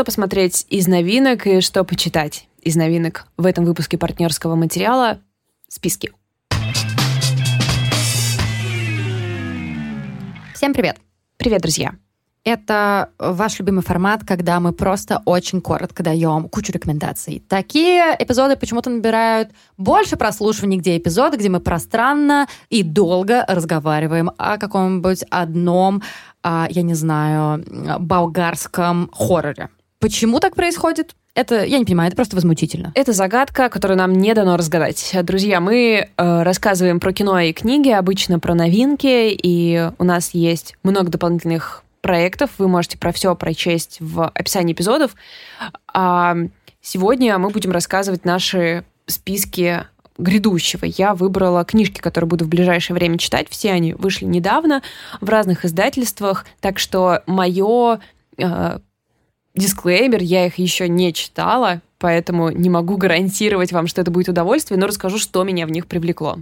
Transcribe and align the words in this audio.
что 0.00 0.04
посмотреть 0.06 0.64
из 0.70 0.88
новинок 0.88 1.46
и 1.46 1.60
что 1.60 1.84
почитать 1.84 2.48
из 2.62 2.74
новинок 2.74 3.26
в 3.36 3.44
этом 3.44 3.66
выпуске 3.66 3.98
партнерского 3.98 4.54
материала 4.54 5.18
списки. 5.68 6.10
Всем 10.54 10.72
привет! 10.72 10.96
Привет, 11.36 11.60
друзья! 11.60 11.92
Это 12.44 13.10
ваш 13.18 13.58
любимый 13.58 13.82
формат, 13.82 14.22
когда 14.26 14.58
мы 14.58 14.72
просто 14.72 15.20
очень 15.26 15.60
коротко 15.60 16.02
даем 16.02 16.48
кучу 16.48 16.72
рекомендаций. 16.72 17.44
Такие 17.46 18.16
эпизоды 18.18 18.56
почему-то 18.56 18.88
набирают 18.88 19.50
больше 19.76 20.16
прослушиваний, 20.16 20.78
где 20.78 20.96
эпизоды, 20.96 21.36
где 21.36 21.50
мы 21.50 21.60
пространно 21.60 22.48
и 22.70 22.82
долго 22.82 23.44
разговариваем 23.46 24.30
о 24.38 24.56
каком-нибудь 24.56 25.24
одном, 25.28 26.02
а, 26.42 26.68
я 26.70 26.80
не 26.80 26.94
знаю, 26.94 27.62
болгарском 27.98 29.10
хорроре. 29.12 29.68
Почему 30.00 30.40
так 30.40 30.56
происходит? 30.56 31.14
Это, 31.34 31.62
я 31.62 31.78
не 31.78 31.84
понимаю, 31.84 32.08
это 32.08 32.16
просто 32.16 32.34
возмутительно. 32.34 32.90
Это 32.94 33.12
загадка, 33.12 33.68
которую 33.68 33.98
нам 33.98 34.14
не 34.14 34.32
дано 34.32 34.56
разгадать. 34.56 35.14
Друзья, 35.22 35.60
мы 35.60 36.08
э, 36.16 36.42
рассказываем 36.42 37.00
про 37.00 37.12
кино 37.12 37.38
и 37.38 37.52
книги, 37.52 37.90
обычно 37.90 38.40
про 38.40 38.54
новинки, 38.54 39.30
и 39.30 39.90
у 39.98 40.04
нас 40.04 40.30
есть 40.32 40.74
много 40.82 41.10
дополнительных 41.10 41.84
проектов. 42.00 42.50
Вы 42.56 42.68
можете 42.68 42.96
про 42.96 43.12
все 43.12 43.36
прочесть 43.36 43.98
в 44.00 44.26
описании 44.28 44.72
эпизодов. 44.72 45.14
А 45.92 46.34
сегодня 46.80 47.36
мы 47.38 47.50
будем 47.50 47.70
рассказывать 47.70 48.24
наши 48.24 48.84
списки 49.06 49.84
грядущего. 50.16 50.86
Я 50.86 51.14
выбрала 51.14 51.62
книжки, 51.64 52.00
которые 52.00 52.28
буду 52.28 52.46
в 52.46 52.48
ближайшее 52.48 52.94
время 52.94 53.18
читать. 53.18 53.48
Все 53.50 53.72
они 53.72 53.92
вышли 53.92 54.24
недавно 54.24 54.82
в 55.20 55.28
разных 55.28 55.66
издательствах, 55.66 56.46
так 56.60 56.78
что 56.78 57.22
мое 57.26 58.00
э, 58.38 58.78
дисклеймер, 59.54 60.22
я 60.22 60.46
их 60.46 60.58
еще 60.58 60.88
не 60.88 61.12
читала, 61.12 61.80
поэтому 61.98 62.50
не 62.50 62.70
могу 62.70 62.96
гарантировать 62.96 63.72
вам, 63.72 63.86
что 63.86 64.00
это 64.00 64.10
будет 64.10 64.28
удовольствие, 64.28 64.78
но 64.78 64.86
расскажу, 64.86 65.18
что 65.18 65.44
меня 65.44 65.66
в 65.66 65.70
них 65.70 65.86
привлекло. 65.86 66.38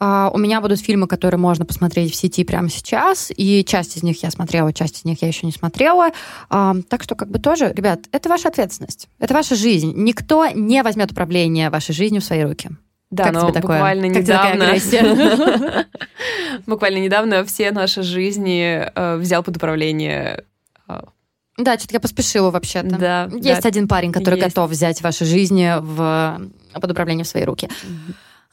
Uh, 0.00 0.30
у 0.34 0.38
меня 0.38 0.60
будут 0.60 0.80
фильмы, 0.80 1.06
которые 1.06 1.38
можно 1.38 1.64
посмотреть 1.64 2.12
в 2.12 2.16
сети 2.16 2.42
прямо 2.42 2.68
сейчас, 2.68 3.30
и 3.36 3.64
часть 3.64 3.96
из 3.96 4.02
них 4.02 4.20
я 4.24 4.32
смотрела, 4.32 4.72
часть 4.72 4.98
из 4.98 5.04
них 5.04 5.22
я 5.22 5.28
еще 5.28 5.46
не 5.46 5.52
смотрела. 5.52 6.10
Uh, 6.50 6.82
так 6.82 7.04
что, 7.04 7.14
как 7.14 7.30
бы 7.30 7.38
тоже, 7.38 7.72
ребят, 7.72 8.00
это 8.10 8.28
ваша 8.28 8.48
ответственность, 8.48 9.08
это 9.20 9.32
ваша 9.32 9.54
жизнь. 9.54 9.92
Никто 9.94 10.48
не 10.48 10.82
возьмет 10.82 11.12
управление 11.12 11.70
вашей 11.70 11.94
жизнью 11.94 12.20
в 12.20 12.24
свои 12.24 12.42
руки. 12.42 12.70
Да, 13.12 13.24
как 13.24 13.34
но 13.34 13.40
тебе 13.42 13.52
такое? 13.52 13.76
буквально 13.76 14.08
как 14.08 14.22
недавно... 14.22 15.86
буквально 16.66 16.96
недавно 16.96 17.44
все 17.44 17.70
наши 17.70 18.02
жизни 18.02 18.82
э, 18.94 19.16
взял 19.18 19.42
под 19.42 19.58
управление 19.58 20.44
э, 20.88 21.00
да, 21.58 21.78
что-то 21.78 21.94
я 21.94 22.00
поспешила 22.00 22.50
вообще-то. 22.50 22.96
Да. 22.96 23.30
Есть 23.32 23.62
да. 23.62 23.68
один 23.68 23.86
парень, 23.86 24.12
который 24.12 24.36
есть. 24.36 24.48
готов 24.48 24.70
взять 24.70 25.02
ваши 25.02 25.24
жизни 25.24 25.74
в, 25.80 26.40
под 26.72 26.90
управление 26.90 27.24
в 27.24 27.28
свои 27.28 27.44
руки. 27.44 27.68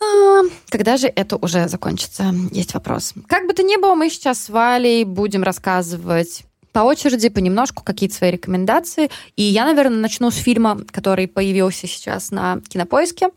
А, 0.01 0.41
когда 0.69 0.97
же 0.97 1.07
это 1.07 1.37
уже 1.37 1.67
закончится? 1.67 2.33
Есть 2.51 2.73
вопрос. 2.73 3.13
Как 3.27 3.47
бы 3.47 3.53
то 3.53 3.63
ни 3.63 3.77
было, 3.77 3.95
мы 3.95 4.09
сейчас 4.09 4.43
с 4.43 4.49
Валей 4.49 5.03
будем 5.05 5.43
рассказывать 5.43 6.43
по 6.71 6.79
очереди, 6.79 7.29
понемножку, 7.29 7.83
какие-то 7.83 8.15
свои 8.15 8.31
рекомендации. 8.31 9.09
И 9.35 9.43
я, 9.43 9.65
наверное, 9.65 9.97
начну 9.97 10.29
с 10.29 10.35
фильма, 10.35 10.79
который 10.91 11.27
появился 11.27 11.87
сейчас 11.87 12.31
на 12.31 12.61
Кинопоиске. 12.67 13.29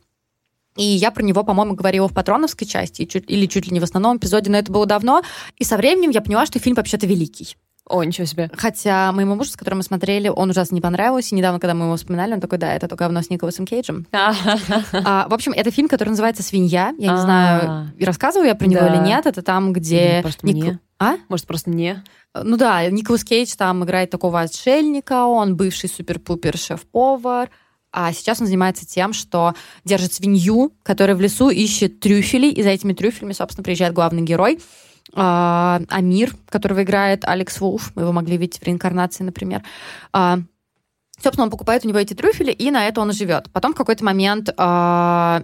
И 0.77 0.84
я 0.84 1.10
про 1.10 1.22
него, 1.22 1.44
по-моему, 1.44 1.74
говорила 1.74 2.08
в 2.08 2.14
патроновской 2.14 2.66
части, 2.66 3.02
или 3.02 3.46
чуть 3.46 3.66
ли 3.66 3.72
не 3.72 3.80
в 3.80 3.84
основном 3.84 4.16
эпизоде, 4.16 4.50
но 4.50 4.58
это 4.58 4.72
было 4.72 4.86
давно. 4.86 5.22
И 5.58 5.64
со 5.64 5.77
временем 5.77 6.10
я 6.10 6.20
поняла, 6.20 6.46
что 6.46 6.58
фильм 6.58 6.77
вообще-то 6.77 7.06
великий. 7.06 7.56
О, 7.88 8.05
ничего 8.05 8.27
себе. 8.27 8.48
Хотя 8.55 9.11
моему 9.12 9.34
мужу, 9.34 9.50
с 9.50 9.56
которым 9.56 9.78
мы 9.78 9.83
смотрели, 9.83 10.28
он 10.28 10.50
ужасно 10.50 10.75
не 10.75 10.80
понравился. 10.80 11.34
И 11.34 11.38
недавно, 11.38 11.58
когда 11.58 11.75
мы 11.75 11.86
его 11.86 11.97
вспоминали, 11.97 12.33
он 12.33 12.41
такой, 12.41 12.58
да, 12.58 12.72
это 12.72 12.86
только 12.86 13.05
говно 13.05 13.22
с 13.22 13.30
Николасом 13.30 13.66
Кейджем. 13.66 14.06
а, 14.12 15.27
в 15.28 15.34
общем, 15.34 15.52
это 15.52 15.70
фильм, 15.72 15.89
который 15.89 16.11
называется 16.11 16.42
«Свинья». 16.44 16.94
Я 16.98 17.12
не 17.12 17.20
знаю, 17.20 17.92
рассказываю 18.00 18.48
я 18.48 18.55
про 18.55 18.67
него 18.67 18.86
или 18.86 19.05
нет. 19.05 19.27
Это 19.27 19.42
там, 19.42 19.73
где... 19.73 20.20
Просто 20.23 20.46
мне. 20.46 20.79
А? 21.01 21.17
Может, 21.29 21.46
просто 21.46 21.70
не? 21.70 22.02
Ну 22.34 22.56
да, 22.56 22.89
Николас 22.89 23.24
Кейдж 23.24 23.55
там 23.58 23.83
играет 23.83 24.11
такого 24.11 24.40
отшельника, 24.40 25.27
он 25.27 25.56
бывший 25.56 25.89
супер-пупер 25.89 26.56
шеф-повар, 26.56 27.51
а 27.90 28.12
сейчас 28.12 28.40
он 28.40 28.46
занимается 28.46 28.86
тем, 28.86 29.12
что 29.12 29.55
держит 29.85 30.12
свинью, 30.12 30.73
которая 30.85 31.17
в 31.17 31.20
лесу 31.20 31.51
ищет 31.51 31.98
трюфели, 31.98 32.46
и 32.46 32.62
за 32.62 32.70
этими 32.70 32.92
трюфелями, 32.92 33.33
собственно, 33.33 33.64
приезжает 33.64 33.92
главный 33.92 34.23
герой— 34.23 34.61
а, 35.14 35.80
Амир, 35.89 36.35
которого 36.48 36.83
играет 36.83 37.24
Алекс 37.24 37.61
Вулф, 37.61 37.92
мы 37.95 38.02
его 38.02 38.13
могли 38.13 38.36
видеть 38.36 38.61
в 38.61 38.63
реинкарнации, 38.63 39.24
например. 39.24 39.63
А, 40.13 40.39
собственно, 41.20 41.45
он 41.45 41.51
покупает 41.51 41.85
у 41.85 41.89
него 41.89 41.98
эти 41.98 42.14
трюфели, 42.14 42.52
и 42.52 42.70
на 42.70 42.86
это 42.86 43.01
он 43.01 43.12
живет. 43.12 43.51
Потом 43.52 43.74
в 43.74 43.77
какой-то 43.77 44.05
момент 44.05 44.51
а, 44.57 45.42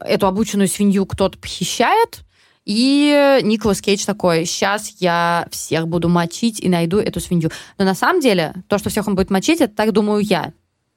эту 0.00 0.26
обученную 0.26 0.68
свинью 0.68 1.06
кто-то 1.06 1.38
похищает, 1.38 2.24
и 2.64 3.40
Николас 3.44 3.80
Кейдж 3.80 4.04
такой, 4.04 4.44
сейчас 4.44 4.96
я 4.98 5.46
всех 5.52 5.86
буду 5.86 6.08
мочить 6.08 6.58
и 6.58 6.68
найду 6.68 6.98
эту 6.98 7.20
свинью. 7.20 7.50
Но 7.78 7.84
на 7.84 7.94
самом 7.94 8.20
деле, 8.20 8.54
то, 8.66 8.78
что 8.78 8.90
всех 8.90 9.06
он 9.06 9.14
будет 9.14 9.30
мочить, 9.30 9.60
это 9.60 9.72
так 9.72 9.92
думаю 9.92 10.20
я, 10.20 10.52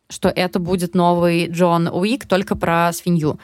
что 0.09 0.29
это 0.29 0.57
будет 0.57 0.95
новый 0.95 1.47
Джон 1.47 1.87
Уик, 1.87 2.27
только 2.27 2.55
про 2.55 2.91
свинью. 2.91 3.39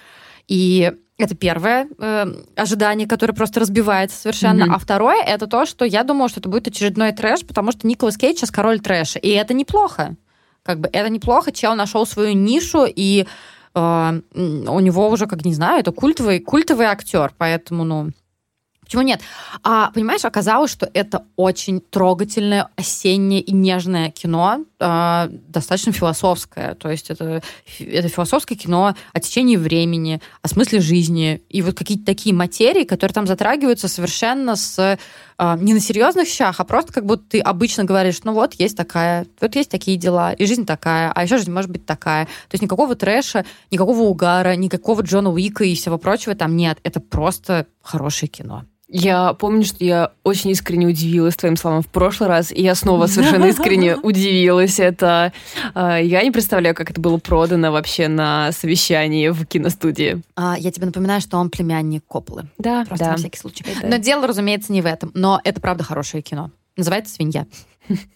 И 0.47 0.91
это 1.17 1.35
первое 1.35 1.87
э, 1.97 2.25
ожидание, 2.55 3.07
которое 3.07 3.33
просто 3.33 3.61
разбивается 3.61 4.17
совершенно. 4.19 4.63
Mm-hmm. 4.63 4.75
А 4.75 4.79
второе 4.79 5.23
это 5.23 5.47
то, 5.47 5.65
что 5.65 5.85
я 5.85 6.03
думала, 6.03 6.27
что 6.27 6.41
это 6.41 6.49
будет 6.49 6.67
очередной 6.67 7.13
трэш, 7.13 7.45
потому 7.45 7.71
что 7.71 7.87
Николас 7.87 8.17
Кейдж 8.17 8.37
сейчас 8.37 8.51
король 8.51 8.79
трэша. 8.79 9.19
И 9.19 9.29
это 9.29 9.53
неплохо. 9.53 10.15
Как 10.63 10.79
бы 10.79 10.89
это 10.91 11.09
неплохо. 11.09 11.51
Чел 11.51 11.75
нашел 11.75 12.05
свою 12.05 12.33
нишу, 12.33 12.85
и 12.85 13.27
э, 13.75 14.21
у 14.33 14.79
него 14.79 15.09
уже, 15.09 15.27
как 15.27 15.45
не 15.45 15.53
знаю, 15.53 15.79
это 15.79 15.91
культовый, 15.91 16.39
культовый 16.39 16.87
актер. 16.87 17.33
Поэтому, 17.37 17.85
ну, 17.85 18.09
Почему 18.85 19.01
нет? 19.01 19.21
А, 19.63 19.91
понимаешь, 19.91 20.23
оказалось, 20.25 20.71
что 20.71 20.89
это 20.93 21.25
очень 21.35 21.81
трогательное, 21.81 22.69
осеннее 22.75 23.41
и 23.41 23.51
нежное 23.51 24.11
кино, 24.11 24.63
э, 24.79 25.27
достаточно 25.47 25.91
философское. 25.91 26.75
То 26.75 26.89
есть 26.89 27.09
это, 27.09 27.41
это 27.79 28.07
философское 28.07 28.55
кино 28.55 28.95
о 29.11 29.19
течении 29.19 29.57
времени, 29.57 30.21
о 30.43 30.47
смысле 30.47 30.81
жизни. 30.81 31.41
И 31.49 31.63
вот 31.63 31.75
какие-то 31.75 32.05
такие 32.05 32.35
материи, 32.35 32.83
которые 32.83 33.13
там 33.13 33.25
затрагиваются 33.25 33.87
совершенно 33.87 34.55
с 34.55 34.99
не 35.39 35.73
на 35.73 35.79
серьезных 35.79 36.27
щах, 36.27 36.59
а 36.59 36.63
просто 36.63 36.93
как 36.93 37.05
будто 37.05 37.23
ты 37.29 37.39
обычно 37.39 37.83
говоришь, 37.83 38.21
ну 38.23 38.33
вот, 38.33 38.53
есть 38.53 38.77
такая, 38.77 39.25
вот 39.41 39.55
есть 39.55 39.69
такие 39.69 39.97
дела, 39.97 40.31
и 40.33 40.45
жизнь 40.45 40.65
такая, 40.65 41.11
а 41.11 41.23
еще 41.23 41.37
жизнь 41.37 41.51
может 41.51 41.69
быть 41.69 41.85
такая. 41.85 42.25
То 42.25 42.53
есть 42.53 42.61
никакого 42.61 42.95
трэша, 42.95 43.45
никакого 43.71 44.03
угара, 44.03 44.55
никакого 44.55 45.01
Джона 45.01 45.31
Уика 45.31 45.63
и 45.63 45.75
всего 45.75 45.97
прочего 45.97 46.35
там 46.35 46.55
нет. 46.55 46.79
Это 46.83 46.99
просто 46.99 47.67
хорошее 47.81 48.29
кино. 48.29 48.65
Я 48.97 49.33
помню, 49.33 49.65
что 49.65 49.83
я 49.83 50.11
очень 50.23 50.51
искренне 50.51 50.87
удивилась 50.87 51.35
твоим 51.35 51.57
словам 51.57 51.81
в 51.81 51.87
прошлый 51.87 52.29
раз, 52.29 52.49
и 52.49 52.61
я 52.61 52.75
снова 52.75 53.07
совершенно 53.07 53.43
искренне 53.43 53.97
удивилась. 54.03 54.79
Это 54.79 55.33
э, 55.73 55.99
я 56.01 56.23
не 56.23 56.31
представляю, 56.31 56.73
как 56.73 56.91
это 56.91 57.01
было 57.01 57.17
продано 57.17 57.73
вообще 57.73 58.07
на 58.07 58.53
совещании 58.53 59.27
в 59.27 59.45
киностудии. 59.45 60.21
А, 60.37 60.55
я 60.57 60.71
тебе 60.71 60.85
напоминаю, 60.85 61.19
что 61.19 61.37
он 61.37 61.49
племянник 61.49 62.05
Коплы. 62.07 62.45
Да, 62.57 62.85
Просто 62.85 63.05
да. 63.05 63.11
на 63.11 63.17
всякий 63.17 63.37
случай. 63.37 63.65
Это... 63.67 63.85
Но 63.85 63.97
дело, 63.97 64.27
разумеется, 64.27 64.71
не 64.71 64.81
в 64.81 64.85
этом. 64.85 65.11
Но 65.13 65.41
это 65.43 65.59
правда 65.59 65.83
хорошее 65.83 66.23
кино. 66.23 66.51
Называется 66.77 67.15
«Свинья». 67.15 67.47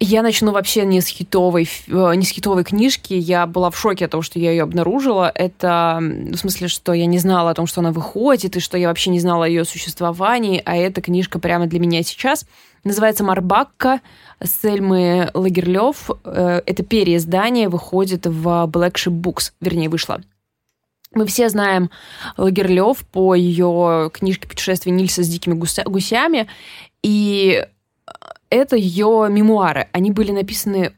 Я 0.00 0.22
начну 0.22 0.52
вообще 0.52 0.84
не 0.84 1.00
с 1.00 1.08
хитовой, 1.08 1.68
э, 1.88 2.14
не 2.14 2.24
с 2.24 2.30
хитовой 2.30 2.62
книжки. 2.62 3.14
Я 3.14 3.46
была 3.46 3.70
в 3.70 3.76
шоке 3.76 4.04
от 4.04 4.12
того, 4.12 4.22
что 4.22 4.38
я 4.38 4.52
ее 4.52 4.62
обнаружила. 4.62 5.30
Это 5.34 5.98
в 6.00 6.36
смысле, 6.36 6.68
что 6.68 6.92
я 6.92 7.06
не 7.06 7.18
знала 7.18 7.50
о 7.50 7.54
том, 7.54 7.66
что 7.66 7.80
она 7.80 7.90
выходит, 7.90 8.56
и 8.56 8.60
что 8.60 8.78
я 8.78 8.88
вообще 8.88 9.10
не 9.10 9.18
знала 9.18 9.46
о 9.46 9.48
ее 9.48 9.64
существовании. 9.64 10.62
А 10.64 10.76
эта 10.76 11.00
книжка 11.00 11.40
прямо 11.40 11.66
для 11.66 11.80
меня 11.80 12.04
сейчас. 12.04 12.46
Называется 12.84 13.24
«Марбакка» 13.24 14.00
Сельмы 14.40 15.30
Лагерлёв. 15.34 16.10
Э, 16.24 16.62
это 16.64 16.84
переиздание 16.84 17.68
выходит 17.68 18.24
в 18.26 18.46
Black 18.70 18.92
Ship 18.92 19.12
Books, 19.12 19.50
вернее, 19.60 19.88
вышло. 19.88 20.20
Мы 21.12 21.26
все 21.26 21.48
знаем 21.48 21.90
Лагерлёв 22.36 23.04
по 23.06 23.34
ее 23.34 24.10
книжке 24.12 24.46
«Путешествие 24.46 24.94
Нильса 24.94 25.24
с 25.24 25.28
дикими 25.28 25.54
гусями». 25.54 26.46
И 27.02 27.64
это 28.50 28.76
ее 28.76 29.28
мемуары. 29.30 29.88
Они 29.92 30.10
были 30.10 30.32
написаны 30.32 30.92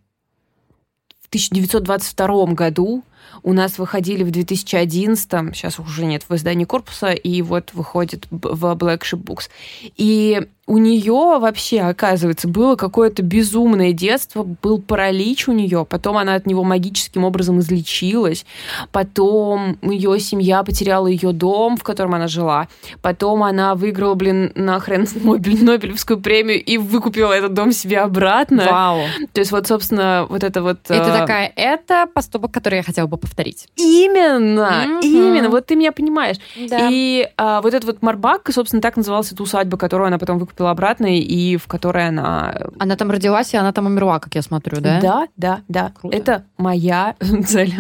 в 1.21 1.29
1922 1.29 2.47
году. 2.47 3.03
у 3.43 3.53
нас 3.53 3.79
выходили 3.79 4.25
в 4.25 4.31
2011, 4.31 5.55
сейчас 5.55 5.79
уже 5.79 6.05
нет 6.05 6.25
в 6.29 6.35
издании 6.35 6.65
корпуса, 6.65 7.13
и 7.13 7.43
вот 7.43 7.73
выходит 7.73 8.27
в 8.31 8.65
Black 8.75 9.01
Ship 9.03 9.23
Books. 9.23 9.49
И 9.97 10.49
у 10.71 10.79
нее 10.79 11.39
вообще, 11.41 11.81
оказывается, 11.81 12.47
было 12.47 12.77
какое-то 12.77 13.23
безумное 13.23 13.93
детство, 13.93 14.45
был 14.45 14.81
паралич 14.81 15.49
у 15.49 15.53
нее, 15.53 15.85
потом 15.85 16.17
она 16.17 16.37
от 16.37 16.47
него 16.47 16.63
магическим 16.63 17.25
образом 17.25 17.59
излечилась, 17.59 18.47
потом 18.93 19.79
ее 19.83 20.21
семья 20.21 20.63
потеряла 20.63 21.09
ее 21.09 21.33
дом, 21.33 21.77
в 21.77 21.83
котором 21.83 22.15
она 22.15 22.29
жила, 22.29 22.69
потом 23.03 23.43
она 23.43 23.75
выиграла, 23.75 24.15
блин, 24.15 24.53
нахрен 24.55 25.09
Нобелевскую 25.25 26.21
премию 26.21 26.63
и 26.63 26.79
выкупила 26.79 27.33
этот 27.33 27.53
дом 27.53 27.73
себе 27.73 27.99
обратно. 27.99 28.65
Вау. 28.65 29.01
То 29.33 29.41
есть 29.41 29.51
вот, 29.51 29.67
собственно, 29.67 30.25
вот 30.29 30.45
это 30.45 30.63
вот... 30.63 30.79
Это 30.89 31.09
э... 31.09 31.19
такая, 31.19 31.53
это 31.57 32.07
поступок, 32.07 32.53
который 32.53 32.77
я 32.77 32.83
хотела 32.85 33.09
бы 33.09 33.17
повторить. 33.17 33.67
Именно, 33.75 34.85
mm-hmm. 34.87 35.01
именно, 35.03 35.49
вот 35.49 35.67
ты 35.67 35.75
меня 35.75 35.91
понимаешь. 35.91 36.37
Да. 36.69 36.89
И 36.93 37.29
а, 37.37 37.61
вот 37.61 37.75
этот 37.75 37.87
вот 37.87 38.03
Марбак, 38.03 38.49
собственно, 38.53 38.81
так 38.81 38.97
называлась 38.97 39.33
эта 39.33 39.43
усадьба, 39.43 39.77
которую 39.77 40.07
она 40.07 40.19
потом 40.19 40.39
выкупила 40.39 40.60
поступила 40.61 40.71
обратно, 40.71 41.19
и 41.19 41.57
в 41.57 41.67
которой 41.67 42.09
она... 42.09 42.55
Она 42.79 42.97
там 42.97 43.11
родилась, 43.11 43.55
и 43.55 43.57
она 43.57 43.73
там 43.73 43.87
умерла, 43.87 44.19
как 44.19 44.35
я 44.35 44.43
смотрю, 44.43 44.81
да? 44.81 45.01
Да, 45.01 45.29
да, 45.37 45.61
да. 45.69 45.93
Круто. 45.99 46.17
Это 46.17 46.45
моя 46.59 47.15
цель. 47.47 47.75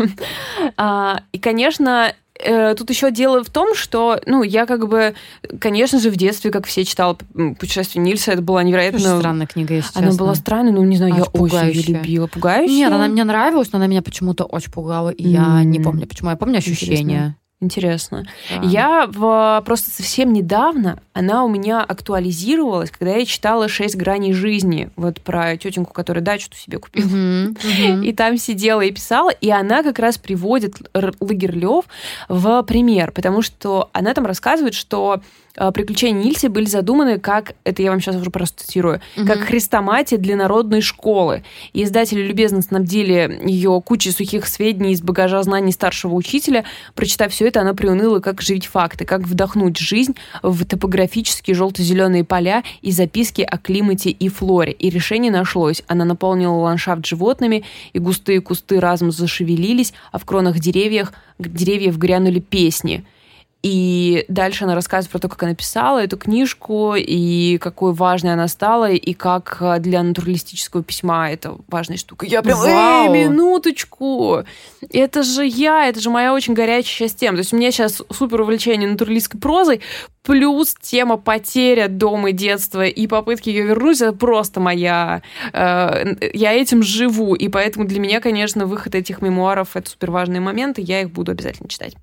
а, 0.76 1.20
и, 1.32 1.38
конечно, 1.38 2.12
э, 2.42 2.74
Тут 2.74 2.90
еще 2.90 3.10
дело 3.10 3.44
в 3.44 3.50
том, 3.50 3.74
что, 3.74 4.18
ну, 4.26 4.42
я 4.42 4.64
как 4.66 4.88
бы, 4.88 5.14
конечно 5.60 5.98
же, 5.98 6.10
в 6.10 6.16
детстве, 6.16 6.50
как 6.50 6.66
все 6.66 6.84
читала 6.84 7.18
«Путешествие 7.58 8.02
Нильса», 8.02 8.32
это 8.32 8.42
была 8.42 8.62
невероятно... 8.62 8.98
Очень 8.98 9.18
странная 9.18 9.46
книга, 9.46 9.74
если 9.74 9.98
Она 9.98 10.08
честно. 10.08 10.24
была 10.24 10.34
странная, 10.34 10.72
но, 10.72 10.84
не 10.84 10.96
знаю, 10.96 11.12
очень 11.12 11.24
я 11.24 11.30
пугающая. 11.30 11.80
очень 11.80 11.94
любила. 11.96 12.26
Пугающая? 12.28 12.74
Нет, 12.74 12.92
она 12.92 13.08
мне 13.08 13.24
нравилась, 13.24 13.72
но 13.72 13.76
она 13.76 13.88
меня 13.88 14.02
почему-то 14.02 14.44
очень 14.44 14.72
пугала, 14.72 15.10
и 15.10 15.24
mm. 15.24 15.28
я 15.28 15.64
не 15.64 15.80
помню, 15.80 16.06
почему. 16.06 16.30
Я 16.30 16.36
помню 16.36 16.58
ощущения. 16.58 17.00
Интересно. 17.00 17.36
Интересно. 17.62 18.24
Да. 18.48 18.62
Я 18.62 19.06
в, 19.06 19.62
просто 19.66 19.90
совсем 19.90 20.32
недавно, 20.32 20.98
она 21.12 21.44
у 21.44 21.48
меня 21.48 21.82
актуализировалась, 21.82 22.90
когда 22.90 23.16
я 23.16 23.26
читала 23.26 23.68
«Шесть 23.68 23.96
граней 23.96 24.32
жизни», 24.32 24.88
вот 24.96 25.20
про 25.20 25.58
тетеньку, 25.58 25.92
которая 25.92 26.24
дачу 26.24 26.48
себе 26.54 26.78
купила. 26.78 27.06
Uh-huh, 27.06 27.52
uh-huh. 27.56 28.04
И 28.04 28.12
там 28.14 28.38
сидела 28.38 28.80
и 28.80 28.90
писала, 28.90 29.30
и 29.30 29.50
она 29.50 29.82
как 29.82 29.98
раз 29.98 30.16
приводит 30.16 30.76
Лагерлёв 30.94 31.84
в 32.28 32.62
пример, 32.62 33.12
потому 33.12 33.42
что 33.42 33.90
она 33.92 34.14
там 34.14 34.24
рассказывает, 34.24 34.74
что 34.74 35.20
приключения 35.54 36.22
Нильси 36.22 36.46
были 36.46 36.66
задуманы 36.66 37.18
как, 37.18 37.54
это 37.64 37.82
я 37.82 37.90
вам 37.90 38.00
сейчас 38.00 38.16
уже 38.16 38.30
просто 38.30 38.64
цитирую, 38.64 39.00
угу. 39.16 39.26
как 39.26 39.40
хрестоматия 39.40 40.18
для 40.18 40.36
народной 40.36 40.80
школы. 40.80 41.44
И 41.72 41.82
издатели 41.82 42.22
любезно 42.22 42.62
снабдили 42.62 43.40
ее 43.44 43.82
кучей 43.84 44.12
сухих 44.12 44.46
сведений 44.46 44.92
из 44.92 45.02
багажа 45.02 45.42
знаний 45.42 45.72
старшего 45.72 46.14
учителя. 46.14 46.64
Прочитав 46.94 47.32
все 47.32 47.48
это, 47.48 47.60
она 47.60 47.74
приуныла, 47.74 48.20
как 48.20 48.40
живить 48.42 48.66
факты, 48.66 49.04
как 49.04 49.22
вдохнуть 49.22 49.78
жизнь 49.78 50.14
в 50.42 50.64
топографические 50.64 51.54
желто-зеленые 51.54 52.24
поля 52.24 52.62
и 52.82 52.92
записки 52.92 53.42
о 53.42 53.58
климате 53.58 54.10
и 54.10 54.28
флоре. 54.28 54.72
И 54.72 54.90
решение 54.90 55.32
нашлось. 55.32 55.82
Она 55.88 56.04
наполнила 56.04 56.54
ландшафт 56.54 57.06
животными, 57.06 57.64
и 57.92 57.98
густые 57.98 58.40
кусты 58.40 58.80
разом 58.80 59.10
зашевелились, 59.10 59.92
а 60.12 60.18
в 60.18 60.24
кронах 60.24 60.58
деревьев, 60.58 61.12
деревьев 61.38 61.98
грянули 61.98 62.40
песни– 62.40 63.04
и 63.62 64.24
дальше 64.28 64.64
она 64.64 64.74
рассказывает 64.74 65.12
про 65.12 65.18
то, 65.18 65.28
как 65.28 65.42
она 65.42 65.54
писала 65.54 66.02
эту 66.02 66.16
книжку, 66.16 66.94
и 66.96 67.58
какой 67.58 67.92
важной 67.92 68.32
она 68.32 68.48
стала, 68.48 68.90
и 68.90 69.12
как 69.12 69.58
э, 69.60 69.78
для 69.80 70.02
натуралистического 70.02 70.82
письма 70.82 71.30
это 71.30 71.56
важная 71.68 71.98
штука. 71.98 72.24
Я 72.24 72.40
прям, 72.40 72.58
Вау! 72.58 73.12
эй, 73.12 73.28
минуточку! 73.28 74.44
Это 74.90 75.22
же 75.22 75.44
я, 75.44 75.88
это 75.88 76.00
же 76.00 76.08
моя 76.08 76.32
очень 76.32 76.54
горячая 76.54 77.08
часть 77.08 77.18
тема. 77.18 77.36
То 77.36 77.40
есть 77.40 77.52
у 77.52 77.56
меня 77.56 77.70
сейчас 77.70 78.00
супер 78.10 78.40
увлечение 78.40 78.88
натуралистской 78.88 79.38
прозой, 79.38 79.82
плюс 80.22 80.74
тема 80.80 81.18
потеря 81.18 81.88
дома 81.88 82.30
и 82.30 82.32
детства 82.32 82.86
и 82.86 83.06
попытки 83.06 83.50
ее 83.50 83.64
вернуть, 83.64 84.00
это 84.00 84.14
просто 84.14 84.60
моя... 84.60 85.20
Э, 85.52 86.14
я 86.32 86.54
этим 86.54 86.82
живу, 86.82 87.34
и 87.34 87.48
поэтому 87.48 87.84
для 87.84 88.00
меня, 88.00 88.20
конечно, 88.20 88.64
выход 88.64 88.94
этих 88.94 89.20
мемуаров— 89.20 89.70
это 89.76 89.90
супер 89.90 90.10
важные 90.10 90.40
моменты, 90.40 90.80
я 90.80 91.02
их 91.02 91.10
буду 91.10 91.32
обязательно 91.32 91.68
читать. 91.68 91.94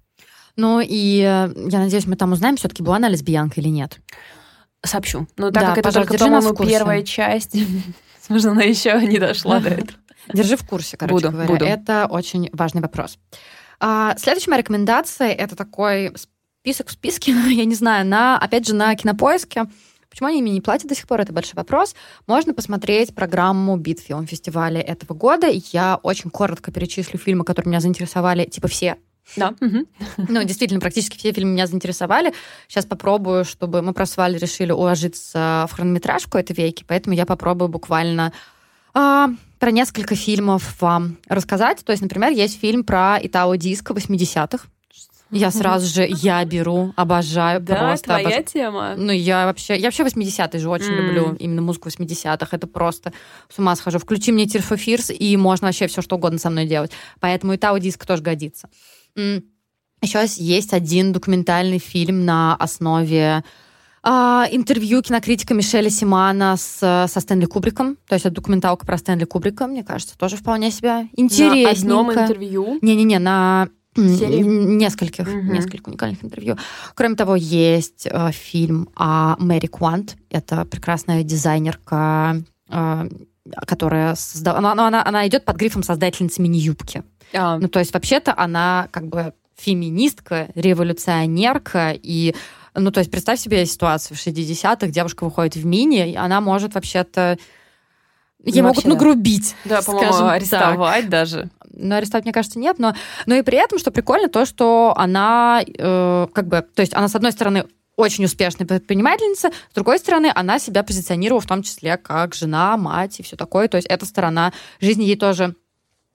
Ну 0.58 0.82
и 0.82 1.20
э, 1.20 1.54
я 1.70 1.80
надеюсь, 1.80 2.08
мы 2.08 2.16
там 2.16 2.32
узнаем, 2.32 2.58
все-таки 2.58 2.82
была 2.82 2.96
она 2.96 3.08
лесбиянка 3.08 3.62
или 3.62 3.70
нет. 3.70 4.00
Сообщу. 4.84 5.28
Но 5.38 5.52
так 5.52 5.64
да, 5.64 5.70
как 5.70 5.78
это 5.78 5.92
только, 5.92 6.18
по-моему, 6.18 6.54
первая 6.56 7.04
часть, 7.04 7.56
возможно, 8.22 8.52
она 8.52 8.64
еще 8.64 9.00
не 9.06 9.20
дошла 9.20 9.60
до 9.60 9.70
этого. 9.70 10.00
Держи 10.34 10.58
в 10.58 10.68
курсе, 10.68 10.98
короче 10.98 11.14
буду, 11.14 11.32
говоря. 11.32 11.48
Буду. 11.48 11.66
Это 11.66 12.08
очень 12.10 12.50
важный 12.54 12.82
вопрос. 12.82 13.20
А, 13.80 14.16
следующая 14.18 14.50
моя 14.50 14.62
рекомендация 14.62 15.30
это 15.30 15.56
такой 15.56 16.12
список 16.16 16.88
в 16.88 16.92
списке, 16.92 17.32
я 17.50 17.66
не 17.66 17.76
знаю, 17.76 18.06
на, 18.06 18.38
опять 18.40 18.68
же, 18.68 18.74
на 18.74 18.96
кинопоиске. 18.96 19.66
Почему 20.10 20.30
они 20.30 20.42
мне 20.42 20.54
не 20.54 20.62
платят 20.62 20.88
до 20.88 20.96
сих 20.96 21.06
пор, 21.08 21.22
это 21.22 21.34
большой 21.34 21.54
вопрос. 21.56 21.94
Можно 22.26 22.56
посмотреть 22.56 23.14
программу 23.14 23.78
Битфилм 23.78 24.26
фестиваля 24.26 24.82
этого 24.82 25.16
года. 25.16 25.48
Я 25.72 26.00
очень 26.02 26.32
коротко 26.32 26.72
перечислю 26.72 27.20
фильмы, 27.20 27.44
которые 27.44 27.70
меня 27.70 27.82
заинтересовали, 27.82 28.46
типа 28.46 28.68
все 28.68 28.98
да. 29.36 29.54
Ну, 30.18 30.44
действительно, 30.44 30.80
практически 30.80 31.18
все 31.18 31.32
фильмы 31.32 31.52
меня 31.52 31.68
заинтересовали. 31.68 32.34
Сейчас 32.68 32.86
попробую, 32.86 33.46
чтобы 33.46 33.82
мы 33.82 33.94
Валей 34.16 34.38
решили 34.38 34.72
уложиться 34.72 35.68
в 35.70 35.74
хронометражку 35.74 36.38
этой 36.38 36.54
веки, 36.56 36.84
поэтому 36.88 37.16
я 37.16 37.26
попробую 37.26 37.70
буквально 37.70 38.34
а, 38.94 39.30
про 39.60 39.72
несколько 39.72 40.16
фильмов 40.16 40.82
вам 40.82 41.18
рассказать. 41.28 41.84
То 41.84 41.92
есть, 41.92 42.02
например, 42.02 42.32
есть 42.32 42.60
фильм 42.60 42.84
про 42.84 43.20
Итао 43.22 43.56
Диско 43.56 43.94
80-х. 43.94 44.68
Я 45.30 45.52
сразу 45.52 45.88
же, 45.88 46.08
я 46.10 46.44
беру, 46.46 46.94
обожаю. 46.96 47.60
Да, 47.60 47.76
просто 47.76 48.06
твоя 48.06 48.38
обож... 48.38 48.52
тема. 48.52 48.96
Ну, 48.96 49.12
я 49.12 49.46
вообще, 49.46 49.76
я 49.76 49.88
вообще 49.88 50.04
80-е 50.04 50.60
же 50.60 50.70
очень 50.70 50.94
mm. 50.94 51.02
люблю, 51.02 51.36
именно 51.38 51.62
музыку 51.62 51.90
80-х. 51.90 52.48
Это 52.56 52.66
просто 52.66 53.12
с 53.54 53.60
ума 53.60 53.76
схожу. 53.76 54.00
Включи 54.00 54.32
мне 54.32 54.46
Fears, 54.46 55.14
и 55.14 55.36
можно 55.36 55.68
вообще 55.68 55.88
все 55.88 56.02
что 56.02 56.16
угодно 56.16 56.40
со 56.40 56.50
мной 56.50 56.66
делать. 56.66 56.92
Поэтому 57.20 57.54
и 57.54 57.58
Тау 57.58 57.78
Диск 57.78 58.06
тоже 58.06 58.24
годится. 58.24 58.70
Еще 60.02 60.26
есть 60.38 60.74
один 60.74 61.12
документальный 61.12 61.80
фильм 61.80 62.24
на 62.24 62.56
основе 62.56 63.44
а, 64.04 64.48
интервью 64.52 65.02
кинокритика 65.02 65.54
Мишеля 65.54 65.90
Симана 65.90 66.56
с, 66.56 67.08
со 67.10 67.20
Стэнли 67.20 67.46
Кубриком. 67.46 67.98
То 68.08 68.14
есть 68.14 68.26
это 68.26 68.36
документалка 68.36 68.86
про 68.86 68.98
Стэнли 68.98 69.26
Кубрика, 69.26 69.68
мне 69.68 69.84
кажется, 69.84 70.18
тоже 70.18 70.38
вполне 70.38 70.72
себе 70.72 71.10
интересненько. 71.18 71.66
На 71.66 72.00
одном 72.00 72.12
интервью? 72.14 72.80
Не-не-не, 72.82 73.20
на 73.20 73.68
Серии? 73.96 74.44
нескольких, 74.44 75.28
угу. 75.28 75.52
нескольких 75.52 75.88
уникальных 75.88 76.24
интервью. 76.24 76.58
Кроме 76.94 77.16
того, 77.16 77.36
есть 77.36 78.08
э, 78.10 78.32
фильм 78.32 78.90
о 78.96 79.36
Мэри 79.40 79.66
Квант. 79.68 80.16
Это 80.30 80.66
прекрасная 80.66 81.24
дизайнерка, 81.24 82.44
э, 82.70 83.10
которая 83.66 84.16
создала... 84.16 84.60
Она, 84.60 84.88
она, 84.88 85.04
она 85.06 85.28
идет 85.28 85.46
под 85.46 85.58
грифом 85.58 85.84
создательницы 85.84 86.42
мини-юбки. 86.42 87.04
А. 87.34 87.58
Ну, 87.58 87.68
то 87.68 87.80
есть, 87.80 87.94
вообще-то 87.94 88.34
она 88.36 88.88
как 88.92 89.08
бы 89.08 89.34
феминистка, 89.58 90.50
революционерка, 90.56 91.92
и 91.92 92.36
ну, 92.76 92.92
то 92.92 93.00
есть 93.00 93.10
представь 93.10 93.40
себе 93.40 93.66
ситуацию 93.66 94.16
в 94.16 94.20
60-х, 94.20 94.88
девушка 94.88 95.24
выходит 95.24 95.56
в 95.56 95.66
мини, 95.66 96.12
и 96.12 96.16
она 96.16 96.42
может 96.42 96.76
вообще-то... 96.76 97.38
Ей 98.44 98.62
ну, 98.62 98.68
могут 98.68 98.86
нагрубить. 98.86 99.56
Да, 99.66 99.82
по-моему, 99.82 100.28
арестовать 100.28 101.02
так. 101.02 101.10
даже. 101.10 101.50
Ну, 101.72 101.96
арестовать, 101.96 102.26
мне 102.26 102.34
кажется, 102.34 102.60
нет, 102.60 102.78
но, 102.78 102.96
но 103.26 103.36
и 103.36 103.42
при 103.42 103.58
этом, 103.58 103.80
что 103.80 103.92
прикольно, 103.92 104.30
то, 104.30 104.46
что 104.46 104.94
она 104.96 105.62
э, 105.66 106.28
как 106.32 106.48
бы, 106.48 106.62
то 106.62 106.82
есть 106.82 106.94
она, 106.94 107.08
с 107.08 107.16
одной 107.16 107.32
стороны, 107.32 107.66
очень 107.96 108.26
успешная 108.26 108.68
предпринимательница, 108.68 109.50
с 109.50 109.74
другой 109.74 109.98
стороны, 109.98 110.32
она 110.34 110.60
себя 110.60 110.84
позиционировала 110.84 111.42
в 111.42 111.48
том 111.48 111.64
числе 111.64 111.98
как 111.98 112.36
жена, 112.36 112.78
мать 112.78 113.20
и 113.20 113.24
все 113.24 113.36
такое, 113.36 113.68
то 113.68 113.78
есть 113.78 113.88
эта 113.88 114.06
сторона 114.06 114.54
жизни 114.80 115.04
ей 115.04 115.18
тоже 115.18 115.56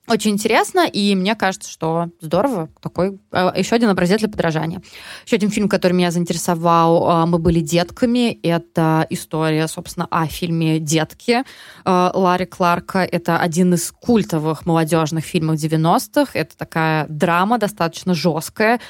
очень 0.08 0.32
интересно, 0.32 0.80
и 0.80 1.14
мне 1.14 1.36
кажется, 1.36 1.70
что 1.70 2.08
здорово. 2.20 2.68
Такой 2.80 3.20
э, 3.30 3.52
еще 3.56 3.76
один 3.76 3.88
образец 3.88 4.18
для 4.18 4.28
подражания. 4.28 4.82
Еще 5.24 5.36
один 5.36 5.48
фильм, 5.50 5.68
который 5.68 5.92
меня 5.92 6.10
заинтересовал, 6.10 7.22
э, 7.22 7.26
«Мы 7.26 7.38
были 7.38 7.60
детками». 7.60 8.32
Это 8.42 9.06
история, 9.10 9.68
собственно, 9.68 10.08
о 10.10 10.26
фильме 10.26 10.80
«Детки» 10.80 11.44
э, 11.84 12.10
Ларри 12.14 12.46
Кларка. 12.46 12.98
Это 13.04 13.38
один 13.38 13.74
из 13.74 13.92
культовых 13.92 14.66
молодежных 14.66 15.24
фильмов 15.24 15.56
90-х. 15.56 16.32
Это 16.34 16.56
такая 16.56 17.06
драма 17.08 17.58
достаточно 17.58 18.12
жесткая 18.12 18.80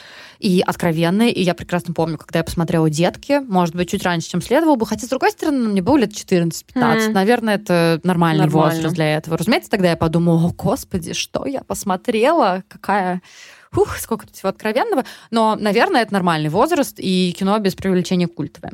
и 0.43 0.61
откровенные. 0.61 1.31
И 1.33 1.41
я 1.41 1.55
прекрасно 1.55 1.95
помню, 1.95 2.19
когда 2.19 2.41
я 2.41 2.45
посмотрела 2.45 2.91
«Детки», 2.91 3.41
может 3.47 3.77
быть, 3.77 3.91
чуть 3.91 4.03
раньше, 4.03 4.29
чем 4.29 4.43
следовало 4.43 4.75
бы. 4.75 4.87
Хотя, 4.87 5.07
с 5.07 5.09
другой 5.09 5.31
стороны, 5.31 5.69
мне 5.69 5.83
было 5.83 5.99
лет 5.99 6.11
14-15. 6.11 6.75
Mm. 6.75 7.09
Наверное, 7.13 7.55
это 7.55 8.01
нормальный 8.03 8.47
Нормально. 8.47 8.75
возраст 8.75 8.95
для 8.95 9.17
этого. 9.17 9.39
Разумеется, 9.39 9.71
тогда 9.71 9.91
я 9.91 9.97
подумала, 9.97 10.49
о, 10.49 10.51
господи, 10.51 11.13
что 11.13 11.47
я 11.47 11.63
посмотрела, 11.63 12.65
какая... 12.69 13.23
Ух, 13.75 13.97
сколько 13.99 14.27
тут 14.27 14.35
всего 14.35 14.51
откровенного. 14.51 15.05
Но, 15.31 15.57
наверное, 15.57 16.03
это 16.03 16.13
нормальный 16.13 16.51
возраст, 16.51 16.97
и 16.99 17.35
кино 17.39 17.59
без 17.59 17.75
привлечения 17.75 18.27
культовое. 18.27 18.73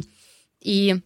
И 0.61 0.97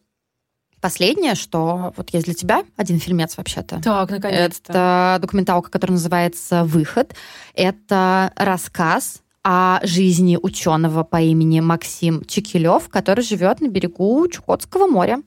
Последнее, 0.80 1.36
что 1.36 1.94
вот 1.96 2.10
есть 2.10 2.24
для 2.24 2.34
тебя 2.34 2.64
один 2.76 2.98
фильмец 2.98 3.36
вообще-то. 3.36 3.80
Так, 3.80 4.10
наконец-то. 4.10 4.72
Это 4.72 5.18
документалка, 5.22 5.70
которая 5.70 5.92
называется 5.92 6.64
«Выход». 6.64 7.14
Это 7.54 8.32
рассказ 8.34 9.22
о 9.42 9.80
жизни 9.82 10.38
ученого 10.40 11.02
по 11.02 11.20
имени 11.20 11.60
Максим 11.60 12.24
Чекилев, 12.24 12.88
который 12.88 13.24
живет 13.24 13.60
на 13.60 13.68
берегу 13.68 14.26
Чукотского 14.28 14.86
моря. 14.86 15.22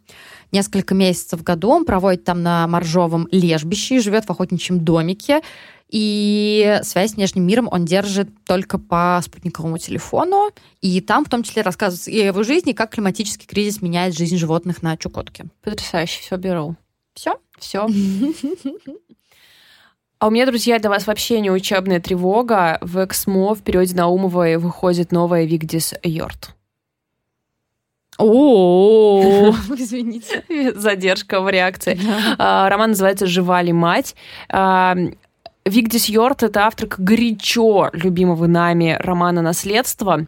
Несколько 0.51 0.95
месяцев 0.95 1.41
в 1.41 1.43
году 1.43 1.69
он 1.69 1.85
проводит 1.85 2.23
там 2.23 2.41
на 2.41 2.67
моржовом 2.67 3.27
лежбище 3.31 3.97
и 3.97 3.99
живет 3.99 4.25
в 4.25 4.29
охотничьем 4.29 4.79
домике. 4.79 5.41
И 5.89 6.79
связь 6.83 7.11
с 7.11 7.15
внешним 7.15 7.45
миром 7.45 7.67
он 7.71 7.85
держит 7.85 8.29
только 8.45 8.79
по 8.79 9.19
спутниковому 9.23 9.77
телефону. 9.77 10.49
И 10.81 11.01
там 11.01 11.25
в 11.25 11.29
том 11.29 11.43
числе 11.43 11.61
рассказывается 11.61 12.09
и 12.09 12.19
о 12.21 12.27
его 12.27 12.43
жизни, 12.43 12.71
как 12.71 12.91
климатический 12.91 13.47
кризис 13.47 13.81
меняет 13.81 14.15
жизнь 14.15 14.37
животных 14.37 14.81
на 14.81 14.97
Чукотке. 14.97 15.45
Потрясающе, 15.61 16.21
все 16.21 16.37
беру. 16.37 16.75
Все? 17.13 17.39
Все. 17.59 17.87
А 20.25 20.27
у 20.27 20.31
меня, 20.31 20.47
друзья, 20.47 20.79
для 20.79 20.89
вас 20.89 21.05
вообще 21.05 21.39
не 21.39 21.51
учебная 21.51 21.99
тревога. 21.99 22.79
В 22.81 23.05
Эксмо 23.05 23.53
в 23.53 23.61
периоде 23.61 23.93
Наумовой 23.93 24.57
выходит 24.57 25.11
новая 25.11 25.45
Вигдис 25.45 25.93
Йорт. 26.01 26.55
О, 28.17 29.51
извините. 29.77 30.43
Задержка 30.75 31.41
в 31.41 31.47
реакции. 31.47 31.99
А, 32.39 32.67
роман 32.69 32.89
называется 32.89 33.27
«Жива 33.27 33.61
ли 33.61 33.71
мать?». 33.71 34.15
А, 34.49 34.95
Вигдис 35.63 36.05
Йорт— 36.05 36.41
это 36.41 36.65
авторка 36.65 36.99
горячо 36.99 37.91
любимого 37.93 38.47
нами 38.47 38.97
романа 38.99 39.43
«Наследство». 39.43 40.25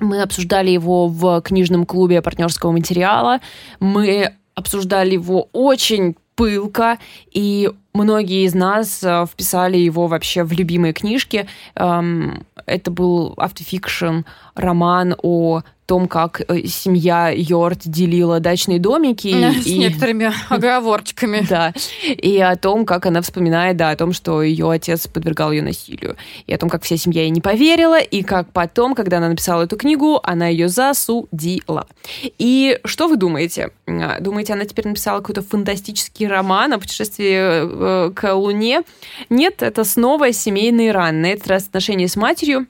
Мы 0.00 0.22
обсуждали 0.22 0.70
его 0.70 1.06
в 1.06 1.42
книжном 1.42 1.84
клубе 1.84 2.22
партнерского 2.22 2.72
материала. 2.72 3.40
Мы 3.78 4.32
обсуждали 4.54 5.12
его 5.12 5.50
очень 5.52 6.16
пылко, 6.38 6.98
и 7.32 7.68
многие 7.92 8.44
из 8.44 8.54
нас 8.54 9.02
э, 9.02 9.26
вписали 9.26 9.76
его 9.76 10.06
вообще 10.06 10.44
в 10.44 10.52
любимые 10.52 10.92
книжки. 10.92 11.48
Эм, 11.74 12.46
это 12.64 12.92
был 12.92 13.34
автофикшн, 13.36 14.20
роман 14.54 15.16
о 15.20 15.62
том, 15.88 16.06
как 16.06 16.42
э, 16.46 16.66
семья 16.66 17.32
Йорд 17.34 17.80
делила 17.84 18.40
дачные 18.40 18.78
домики. 18.78 19.28
С 19.62 19.66
и... 19.66 19.78
некоторыми 19.78 20.30
оговорочками. 20.50 21.46
Да. 21.48 21.72
И 22.04 22.38
о 22.38 22.56
том, 22.56 22.84
как 22.84 23.06
она 23.06 23.22
вспоминает, 23.22 23.78
да, 23.78 23.90
о 23.90 23.96
том, 23.96 24.12
что 24.12 24.42
ее 24.42 24.70
отец 24.70 25.06
подвергал 25.06 25.50
ее 25.50 25.62
насилию. 25.62 26.16
И 26.46 26.52
о 26.52 26.58
том, 26.58 26.68
как 26.68 26.82
вся 26.82 26.98
семья 26.98 27.22
ей 27.22 27.30
не 27.30 27.40
поверила, 27.40 27.98
и 27.98 28.22
как 28.22 28.52
потом, 28.52 28.94
когда 28.94 29.16
она 29.16 29.30
написала 29.30 29.62
эту 29.62 29.78
книгу, 29.78 30.20
она 30.22 30.46
ее 30.48 30.68
засудила. 30.68 31.86
И 32.38 32.78
что 32.84 33.08
вы 33.08 33.16
думаете? 33.16 33.70
А, 33.86 34.20
думаете, 34.20 34.52
она 34.52 34.66
теперь 34.66 34.88
написала 34.88 35.20
какой-то 35.20 35.40
фантастический 35.40 36.28
роман 36.28 36.74
о 36.74 36.78
путешествии 36.78 38.08
э, 38.08 38.10
к 38.12 38.34
Луне? 38.34 38.82
Нет, 39.30 39.62
это 39.62 39.84
снова 39.84 40.32
семейный 40.32 40.92
ран. 40.92 41.22
На 41.22 41.26
этот 41.28 41.46
раз 41.46 41.66
отношения 41.66 42.08
с 42.08 42.16
матерью 42.16 42.66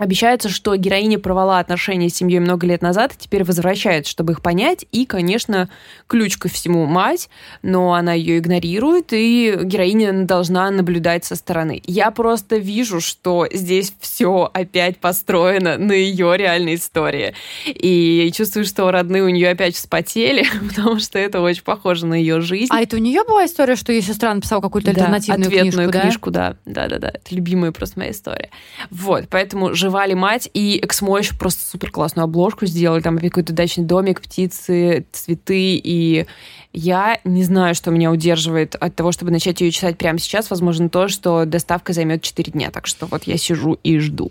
Обещается, 0.00 0.48
что 0.48 0.74
героиня 0.76 1.18
провала 1.18 1.58
отношения 1.58 2.08
с 2.08 2.14
семьей 2.14 2.40
много 2.40 2.66
лет 2.66 2.80
назад, 2.80 3.12
и 3.12 3.16
теперь 3.18 3.44
возвращается, 3.44 4.10
чтобы 4.10 4.32
их 4.32 4.40
понять. 4.40 4.86
И, 4.92 5.04
конечно, 5.04 5.68
ключ 6.06 6.38
ко 6.38 6.48
всему 6.48 6.86
мать, 6.86 7.28
но 7.60 7.92
она 7.92 8.14
ее 8.14 8.38
игнорирует, 8.38 9.12
и 9.12 9.58
героиня 9.62 10.24
должна 10.24 10.70
наблюдать 10.70 11.26
со 11.26 11.36
стороны. 11.36 11.82
Я 11.84 12.10
просто 12.12 12.56
вижу, 12.56 13.02
что 13.02 13.46
здесь 13.52 13.92
все 14.00 14.50
опять 14.54 14.96
построено 14.96 15.76
на 15.76 15.92
ее 15.92 16.34
реальной 16.34 16.76
истории. 16.76 17.34
И 17.66 18.32
чувствую, 18.34 18.64
что 18.64 18.90
родные 18.90 19.22
у 19.22 19.28
нее 19.28 19.50
опять 19.50 19.74
вспотели, 19.74 20.46
потому 20.74 20.98
что 21.00 21.18
это 21.18 21.42
очень 21.42 21.62
похоже 21.62 22.06
на 22.06 22.14
ее 22.14 22.40
жизнь. 22.40 22.72
А 22.72 22.80
это 22.80 22.96
у 22.96 23.00
нее 23.00 23.22
была 23.28 23.44
история, 23.44 23.76
что 23.76 23.92
ее 23.92 24.00
сестра 24.00 24.32
написала 24.32 24.62
какую-то 24.62 24.94
да, 24.94 25.02
альтернативную 25.02 25.48
ответную 25.48 25.90
книжку, 25.90 26.00
книжку, 26.00 26.30
да? 26.30 26.56
Да, 26.64 26.88
да, 26.88 26.98
да. 26.98 27.08
Это 27.08 27.34
любимая 27.34 27.70
просто 27.72 27.98
моя 27.98 28.12
история. 28.12 28.48
Вот, 28.88 29.26
поэтому 29.28 29.74
жива 29.90 30.16
мать, 30.16 30.48
и 30.54 30.78
Эксмо 30.82 31.18
еще 31.18 31.34
просто 31.34 31.64
супер 31.68 31.90
классную 31.90 32.24
обложку 32.24 32.66
сделали, 32.66 33.00
там 33.00 33.18
какой-то 33.18 33.52
дачный 33.52 33.84
домик, 33.84 34.20
птицы, 34.20 35.06
цветы, 35.12 35.74
и 35.74 36.26
я 36.72 37.18
не 37.24 37.42
знаю, 37.42 37.74
что 37.74 37.90
меня 37.90 38.10
удерживает 38.10 38.76
от 38.76 38.94
того, 38.94 39.12
чтобы 39.12 39.32
начать 39.32 39.60
ее 39.60 39.70
читать 39.70 39.98
прямо 39.98 40.18
сейчас. 40.18 40.50
Возможно, 40.50 40.88
то, 40.88 41.08
что 41.08 41.44
доставка 41.44 41.92
займет 41.92 42.22
4 42.22 42.52
дня, 42.52 42.70
так 42.70 42.86
что 42.86 43.06
вот 43.06 43.24
я 43.24 43.36
сижу 43.36 43.78
и 43.82 43.98
жду. 43.98 44.30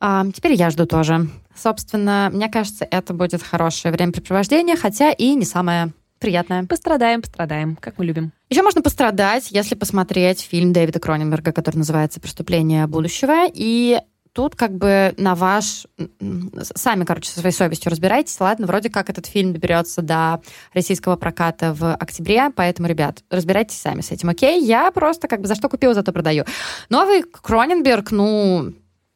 А, 0.00 0.24
теперь 0.32 0.52
я 0.52 0.70
жду 0.70 0.86
тоже. 0.86 1.28
Собственно, 1.56 2.30
мне 2.32 2.48
кажется, 2.48 2.86
это 2.88 3.14
будет 3.14 3.42
хорошее 3.42 3.92
времяпрепровождение, 3.92 4.76
хотя 4.76 5.12
и 5.12 5.34
не 5.34 5.44
самое 5.44 5.92
приятное. 6.18 6.64
Пострадаем, 6.64 7.20
пострадаем, 7.20 7.76
как 7.76 7.98
мы 7.98 8.04
любим. 8.04 8.32
Еще 8.48 8.62
можно 8.62 8.82
пострадать, 8.82 9.50
если 9.50 9.74
посмотреть 9.74 10.40
фильм 10.40 10.72
Дэвида 10.72 10.98
Кроненберга, 11.00 11.52
который 11.52 11.76
называется 11.76 12.20
«Преступление 12.20 12.86
будущего». 12.86 13.46
И 13.52 14.00
тут 14.34 14.56
как 14.56 14.76
бы 14.76 15.14
на 15.16 15.34
ваш... 15.34 15.86
Сами, 16.74 17.04
короче, 17.04 17.30
со 17.30 17.40
своей 17.40 17.54
совестью 17.54 17.90
разбирайтесь. 17.90 18.38
Ладно, 18.40 18.66
вроде 18.66 18.90
как 18.90 19.08
этот 19.08 19.26
фильм 19.26 19.52
доберется 19.52 20.02
до 20.02 20.42
российского 20.74 21.16
проката 21.16 21.72
в 21.72 21.94
октябре, 21.94 22.50
поэтому, 22.54 22.88
ребят, 22.88 23.22
разбирайтесь 23.30 23.80
сами 23.80 24.02
с 24.02 24.10
этим, 24.10 24.28
окей? 24.28 24.62
Я 24.62 24.90
просто 24.90 25.28
как 25.28 25.40
бы 25.40 25.46
за 25.46 25.54
что 25.54 25.68
купила, 25.68 25.94
зато 25.94 26.12
продаю. 26.12 26.44
Новый 26.90 27.22
Кроненберг, 27.22 28.10
ну, 28.10 28.74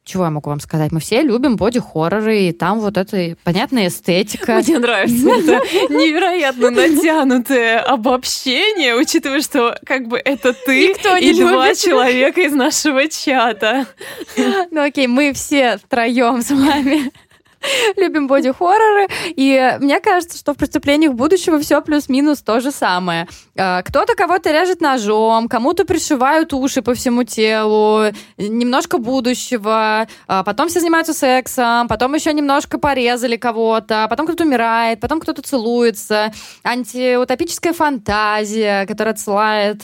чего 0.09 0.23
я 0.23 0.31
могу 0.31 0.49
вам 0.49 0.59
сказать? 0.59 0.91
Мы 0.91 0.99
все 0.99 1.21
любим 1.21 1.55
боди-хорроры, 1.55 2.39
и 2.39 2.51
там 2.51 2.79
вот 2.79 2.97
эта 2.97 3.35
понятная 3.43 3.87
эстетика. 3.87 4.55
Мне 4.55 4.79
нравится 4.79 5.29
это 5.29 5.61
невероятно 5.93 6.71
натянутое 6.71 7.79
обобщение, 7.79 8.95
учитывая, 8.95 9.41
что 9.41 9.77
как 9.85 10.07
бы 10.07 10.17
это 10.17 10.53
ты 10.53 10.89
Никто 10.89 11.15
и 11.15 11.33
два 11.33 11.75
человека 11.75 12.41
из 12.41 12.53
нашего 12.53 13.07
чата. 13.07 13.85
Ну 14.71 14.81
окей, 14.81 15.07
мы 15.07 15.33
все 15.33 15.77
втроем 15.77 16.41
с 16.41 16.49
вами 16.49 17.11
любим 17.97 18.27
боди-хорроры, 18.27 19.07
и 19.25 19.77
мне 19.79 19.99
кажется, 19.99 20.37
что 20.37 20.53
в 20.53 20.57
«Преступлениях 20.57 21.13
будущего» 21.13 21.59
все 21.59 21.81
плюс-минус 21.81 22.41
то 22.41 22.59
же 22.59 22.71
самое. 22.71 23.27
А, 23.57 23.81
кто-то 23.83 24.15
кого-то 24.15 24.51
режет 24.51 24.81
ножом, 24.81 25.47
кому-то 25.47 25.85
пришивают 25.85 26.53
уши 26.53 26.81
по 26.81 26.93
всему 26.93 27.23
телу, 27.23 28.05
немножко 28.37 28.97
будущего, 28.97 30.07
а, 30.27 30.43
потом 30.43 30.69
все 30.69 30.79
занимаются 30.79 31.13
сексом, 31.13 31.87
потом 31.87 32.13
еще 32.15 32.33
немножко 32.33 32.79
порезали 32.79 33.35
кого-то, 33.37 34.07
потом 34.09 34.25
кто-то 34.25 34.43
умирает, 34.43 34.99
потом 34.99 35.19
кто-то 35.19 35.41
целуется, 35.41 36.31
антиутопическая 36.63 37.73
фантазия, 37.73 38.85
которая 38.85 39.13
отсылает 39.13 39.81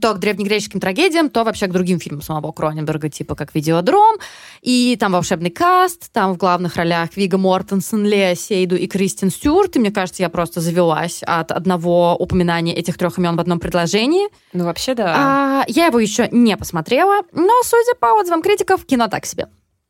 то 0.00 0.14
к 0.14 0.18
древнегреческим 0.18 0.80
трагедиям, 0.80 1.30
то 1.30 1.44
вообще 1.44 1.68
к 1.68 1.72
другим 1.72 2.00
фильмам 2.00 2.20
самого 2.20 2.50
Кроненберга, 2.50 3.08
типа 3.08 3.36
как 3.36 3.54
«Видеодром», 3.54 4.16
и 4.60 4.96
там 4.98 5.12
волшебный 5.12 5.50
каст, 5.50 6.10
там 6.12 6.32
в 6.34 6.36
главных 6.38 6.74
ролях 6.74 7.10
Вига 7.16 7.38
Мортенсен, 7.38 8.04
Лея 8.04 8.34
Сейду 8.34 8.74
и 8.74 8.88
Кристин 8.88 9.30
Стюарт, 9.30 9.76
и 9.76 9.78
мне 9.78 9.92
кажется, 9.92 10.22
я 10.22 10.28
просто 10.28 10.60
завелась 10.60 11.22
от 11.22 11.52
одного 11.52 12.16
упоминания 12.16 12.74
этих 12.74 12.98
трех 12.98 13.18
имен 13.18 13.36
в 13.36 13.40
одном 13.40 13.60
предложении. 13.60 14.28
Ну, 14.52 14.64
вообще, 14.64 14.94
да. 14.94 15.14
А, 15.16 15.64
я 15.68 15.86
его 15.86 16.00
еще 16.00 16.28
не 16.32 16.56
посмотрела, 16.56 17.22
но, 17.32 17.62
судя 17.62 17.94
по 17.94 18.18
отзывам 18.18 18.42
критиков, 18.42 18.84
кино 18.84 19.06
так 19.06 19.24
себе. 19.24 19.48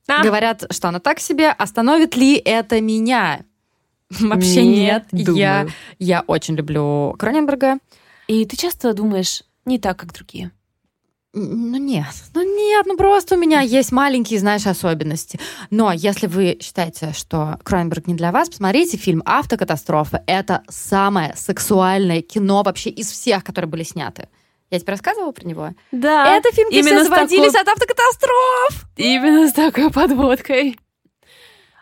А. 0.09 0.23
Говорят, 0.23 0.65
что 0.71 0.89
оно 0.89 0.99
так 0.99 1.21
себе. 1.21 1.51
Остановит 1.51 2.17
ли 2.17 2.37
это 2.37 2.81
меня? 2.81 3.41
Вообще 4.21 4.65
нет. 4.65 5.07
нет. 5.11 5.29
Я, 5.29 5.67
я 5.99 6.23
очень 6.27 6.55
люблю 6.55 7.15
Кроненберга. 7.19 7.79
И 8.29 8.45
ты 8.45 8.57
часто 8.57 8.93
думаешь, 8.93 9.43
не 9.67 9.79
так, 9.79 9.99
как 9.99 10.13
другие. 10.13 10.51
Ну 11.39 11.77
нет, 11.77 12.15
ну 12.33 12.41
нет, 12.41 12.87
ну 12.87 12.97
просто 12.97 13.35
у 13.35 13.39
меня 13.39 13.61
есть 13.61 13.93
маленькие, 13.93 14.39
знаешь, 14.39 14.67
особенности. 14.67 15.39
Но 15.69 15.93
если 15.93 16.29
вы 16.29 16.57
считаете, 16.63 17.13
что 17.13 17.59
Кроненберг 17.63 18.07
не 18.07 18.15
для 18.15 18.33
вас, 18.33 18.49
посмотрите 18.49 18.97
фильм 18.97 19.23
«Автокатастрофа». 19.27 20.25
Это 20.27 20.63
самое 20.71 21.35
сексуальное 21.37 22.23
кино 22.23 22.63
вообще 22.63 22.89
из 22.89 23.11
всех, 23.11 23.45
которые 23.45 23.69
были 23.69 23.83
сняты. 23.83 24.29
Я 24.71 24.81
тебе 24.81 24.93
рассказывала 24.93 25.31
про 25.33 25.47
него? 25.47 25.75
Да. 25.93 26.37
Это 26.37 26.51
фильм, 26.53 26.71
где 26.71 26.81
именно 26.81 27.01
все 27.01 27.11
заводились 27.11 27.53
такой... 27.53 27.61
от 27.61 27.69
автокатастроф. 27.69 28.87
Именно 28.97 29.49
с 29.49 29.53
такой 29.53 29.91
подводкой. 29.91 30.79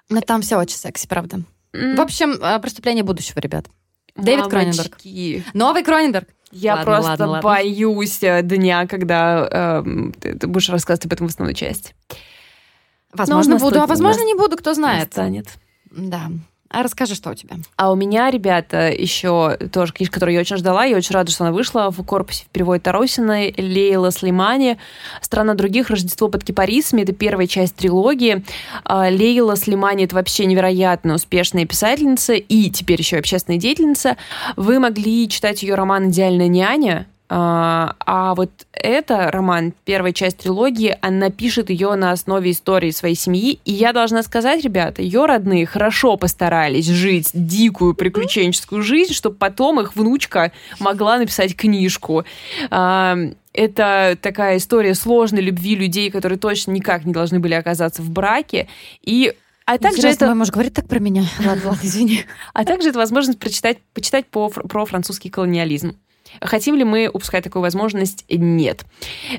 Но 0.08 0.20
там 0.20 0.42
все 0.42 0.56
очень 0.56 0.76
секси, 0.76 1.06
правда. 1.06 1.42
Mm. 1.72 1.94
В 1.94 2.00
общем, 2.00 2.32
э, 2.32 2.58
«Преступление 2.58 3.04
будущего», 3.04 3.38
ребят. 3.38 3.66
Дэвид 4.16 4.48
Кроненберг. 4.48 4.98
Новый 5.54 5.84
Кроненберг. 5.84 6.28
Я 6.54 6.76
ладно, 6.76 6.84
просто 6.84 7.10
ладно, 7.10 7.26
ладно. 7.26 7.42
боюсь 7.42 8.22
э, 8.22 8.42
дня, 8.42 8.86
когда 8.86 9.82
э, 9.84 9.84
ты, 10.20 10.46
будешь 10.46 10.68
рассказывать 10.68 11.06
об 11.06 11.12
этом 11.12 11.26
в 11.26 11.30
основной 11.30 11.54
части. 11.54 11.94
Возможно, 13.12 13.58
буду, 13.58 13.80
а 13.80 13.86
возможно, 13.86 14.24
не 14.24 14.34
буду, 14.34 14.56
кто 14.56 14.72
знает. 14.72 15.12
Станет. 15.12 15.48
Да. 15.90 16.30
А 16.74 16.82
расскажи, 16.82 17.14
что 17.14 17.30
у 17.30 17.34
тебя? 17.34 17.56
А 17.76 17.92
у 17.92 17.94
меня, 17.94 18.30
ребята, 18.30 18.90
еще 18.90 19.56
тоже 19.72 19.92
книжка, 19.92 20.14
которую 20.14 20.34
я 20.34 20.40
очень 20.40 20.56
ждала. 20.56 20.84
Я 20.84 20.96
очень 20.96 21.14
рада, 21.14 21.30
что 21.30 21.44
она 21.44 21.52
вышла 21.52 21.90
в 21.90 22.02
корпусе 22.02 22.46
в 22.46 22.48
переводе 22.48 22.80
Таросина 22.80 23.44
Лейла 23.56 24.10
Слимани 24.10 24.78
«Страна 25.20 25.54
других. 25.54 25.88
Рождество 25.88 26.28
под 26.28 26.42
кипарисами». 26.42 27.02
Это 27.02 27.12
первая 27.12 27.46
часть 27.46 27.76
трилогии. 27.76 28.44
А, 28.82 29.08
Лейла 29.08 29.56
Слимани— 29.56 30.04
это 30.06 30.16
вообще 30.16 30.46
невероятно 30.46 31.14
успешная 31.14 31.64
писательница 31.64 32.32
и 32.32 32.70
теперь 32.70 33.00
еще 33.00 33.18
общественная 33.18 33.60
деятельница. 33.60 34.16
Вы 34.56 34.80
могли 34.80 35.28
читать 35.28 35.62
ее 35.62 35.76
роман 35.76 36.10
«Идеальная 36.10 36.48
няня», 36.48 37.06
а, 37.28 37.96
а 38.00 38.34
вот 38.34 38.50
это 38.72 39.30
роман, 39.30 39.72
первая 39.84 40.12
часть 40.12 40.38
трилогии, 40.38 40.96
она 41.00 41.30
пишет 41.30 41.70
ее 41.70 41.94
на 41.94 42.12
основе 42.12 42.50
истории 42.50 42.90
своей 42.90 43.14
семьи. 43.14 43.58
И 43.64 43.72
я 43.72 43.92
должна 43.92 44.22
сказать, 44.22 44.62
ребята, 44.62 45.00
ее 45.00 45.24
родные 45.24 45.64
хорошо 45.66 46.16
постарались 46.16 46.86
жить 46.86 47.30
дикую 47.32 47.94
приключенческую 47.94 48.82
жизнь, 48.82 49.14
чтобы 49.14 49.36
потом 49.36 49.80
их 49.80 49.96
внучка 49.96 50.52
могла 50.78 51.18
написать 51.18 51.56
книжку. 51.56 52.24
А, 52.70 53.16
это 53.54 54.18
такая 54.20 54.58
история 54.58 54.94
сложной 54.94 55.40
любви 55.40 55.76
людей, 55.76 56.10
которые 56.10 56.38
точно 56.38 56.72
никак 56.72 57.04
не 57.04 57.12
должны 57.12 57.38
были 57.38 57.54
оказаться 57.54 58.02
в 58.02 58.10
браке. 58.10 58.68
И 59.02 59.34
а 59.66 59.78
также 59.78 59.98
Интересно, 59.98 60.24
это... 60.24 60.34
мой 60.34 60.40
муж 60.40 60.50
говорит 60.50 60.74
так 60.74 60.86
про 60.86 60.98
меня. 60.98 61.24
Ладно, 61.38 61.70
ладно, 61.70 61.80
извини. 61.82 62.26
А 62.52 62.64
также 62.64 62.90
это 62.90 62.98
возможность 62.98 63.38
прочитать, 63.38 63.78
почитать 63.94 64.26
по, 64.26 64.50
про 64.50 64.84
французский 64.84 65.30
колониализм. 65.30 65.96
Хотим 66.40 66.74
ли 66.76 66.84
мы 66.84 67.08
упускать 67.12 67.44
такую 67.44 67.62
возможность? 67.62 68.24
Нет. 68.28 68.84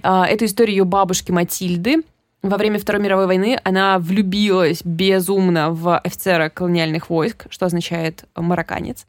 А, 0.04 0.26
эту 0.26 0.46
историю 0.46 0.78
ее 0.78 0.84
бабушки 0.86 1.32
Матильды, 1.32 2.04
во 2.46 2.58
время 2.58 2.78
Второй 2.78 3.02
мировой 3.02 3.26
войны 3.26 3.60
она 3.64 3.98
влюбилась 3.98 4.84
безумно 4.84 5.72
в 5.72 5.98
офицера 5.98 6.50
колониальных 6.50 7.10
войск, 7.10 7.48
что 7.50 7.66
означает 7.66 8.26
марокканец. 8.36 9.08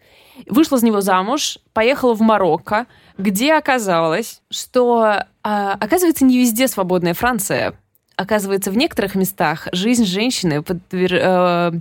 Вышла 0.48 0.78
за 0.78 0.86
него 0.86 1.02
замуж, 1.02 1.58
поехала 1.74 2.14
в 2.14 2.22
Марокко, 2.22 2.86
где 3.18 3.52
оказалось, 3.52 4.40
что, 4.50 5.24
а, 5.42 5.72
оказывается, 5.74 6.24
не 6.24 6.38
везде 6.38 6.66
свободная 6.66 7.12
Франция. 7.12 7.74
Оказывается, 8.16 8.70
в 8.70 8.76
некоторых 8.78 9.14
местах 9.14 9.68
жизнь 9.72 10.06
женщины 10.06 10.62
под, 10.62 10.78
э, 10.92 11.72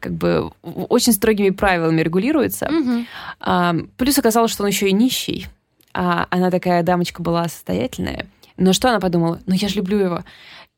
как 0.00 0.12
бы 0.12 0.50
очень 0.64 1.12
строгими 1.12 1.50
правилами 1.50 2.02
регулируется. 2.02 2.66
Угу. 2.66 3.04
А, 3.38 3.76
плюс 3.96 4.18
оказалось, 4.18 4.50
что 4.50 4.64
он 4.64 4.70
еще 4.70 4.88
и 4.88 4.92
нищий. 4.92 5.46
А 5.94 6.26
она 6.30 6.50
такая 6.50 6.82
дамочка 6.82 7.22
была 7.22 7.48
состоятельная. 7.48 8.26
Но 8.56 8.72
что 8.72 8.88
она 8.90 9.00
подумала? 9.00 9.40
Ну, 9.46 9.54
я 9.54 9.68
же 9.68 9.76
люблю 9.76 9.98
его. 9.98 10.24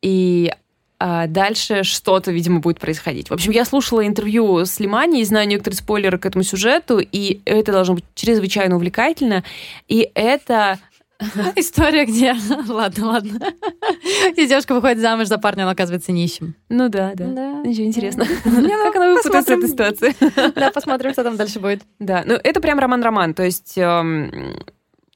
И 0.03 0.53
а 0.99 1.27
дальше 1.27 1.83
что-то, 1.83 2.33
видимо, 2.33 2.61
будет 2.61 2.81
происходить. 2.81 3.29
В 3.29 3.35
общем, 3.35 3.53
я 3.53 3.67
слушала 3.67 4.07
интервью 4.07 4.65
с 4.65 4.81
Лимани 4.81 5.21
и 5.21 5.25
знаю 5.25 5.47
некоторые 5.47 5.77
спойлеры 5.77 6.19
к 6.19 6.25
этому 6.25 6.43
сюжету, 6.43 7.01
и 7.01 7.41
это 7.45 7.73
должно 7.73 7.97
быть 7.97 8.05
чрезвычайно 8.15 8.77
увлекательно. 8.77 9.45
И 9.89 10.11
это 10.15 10.79
История, 11.57 12.05
где... 12.05 12.35
Ладно, 12.69 13.07
ладно. 13.07 13.41
Где 14.33 14.47
девушка 14.47 14.75
выходит 14.75 14.99
замуж 14.99 15.29
за 15.29 15.39
парня, 15.39 15.65
он 15.65 15.71
оказывается 15.71 16.13
нищим. 16.13 16.55
Ну 16.69 16.89
да, 16.89 17.13
да. 17.15 17.27
да. 17.27 17.63
Ничего 17.65 17.87
интересно. 17.87 18.27
Ну, 18.45 18.69
как 18.69 18.97
она 18.97 19.15
выпутается 19.15 19.55
из 19.55 19.59
этой 19.59 19.69
ситуации? 19.71 20.53
Да, 20.55 20.71
посмотрим, 20.71 21.13
что 21.13 21.25
там 21.25 21.37
дальше 21.37 21.59
будет. 21.61 21.83
Да, 21.99 22.23
ну 22.27 22.35
это 22.35 22.61
прям 22.61 22.79
роман-роман. 22.79 23.35
То 23.35 23.45
есть 23.45 23.79
эм, 23.79 24.61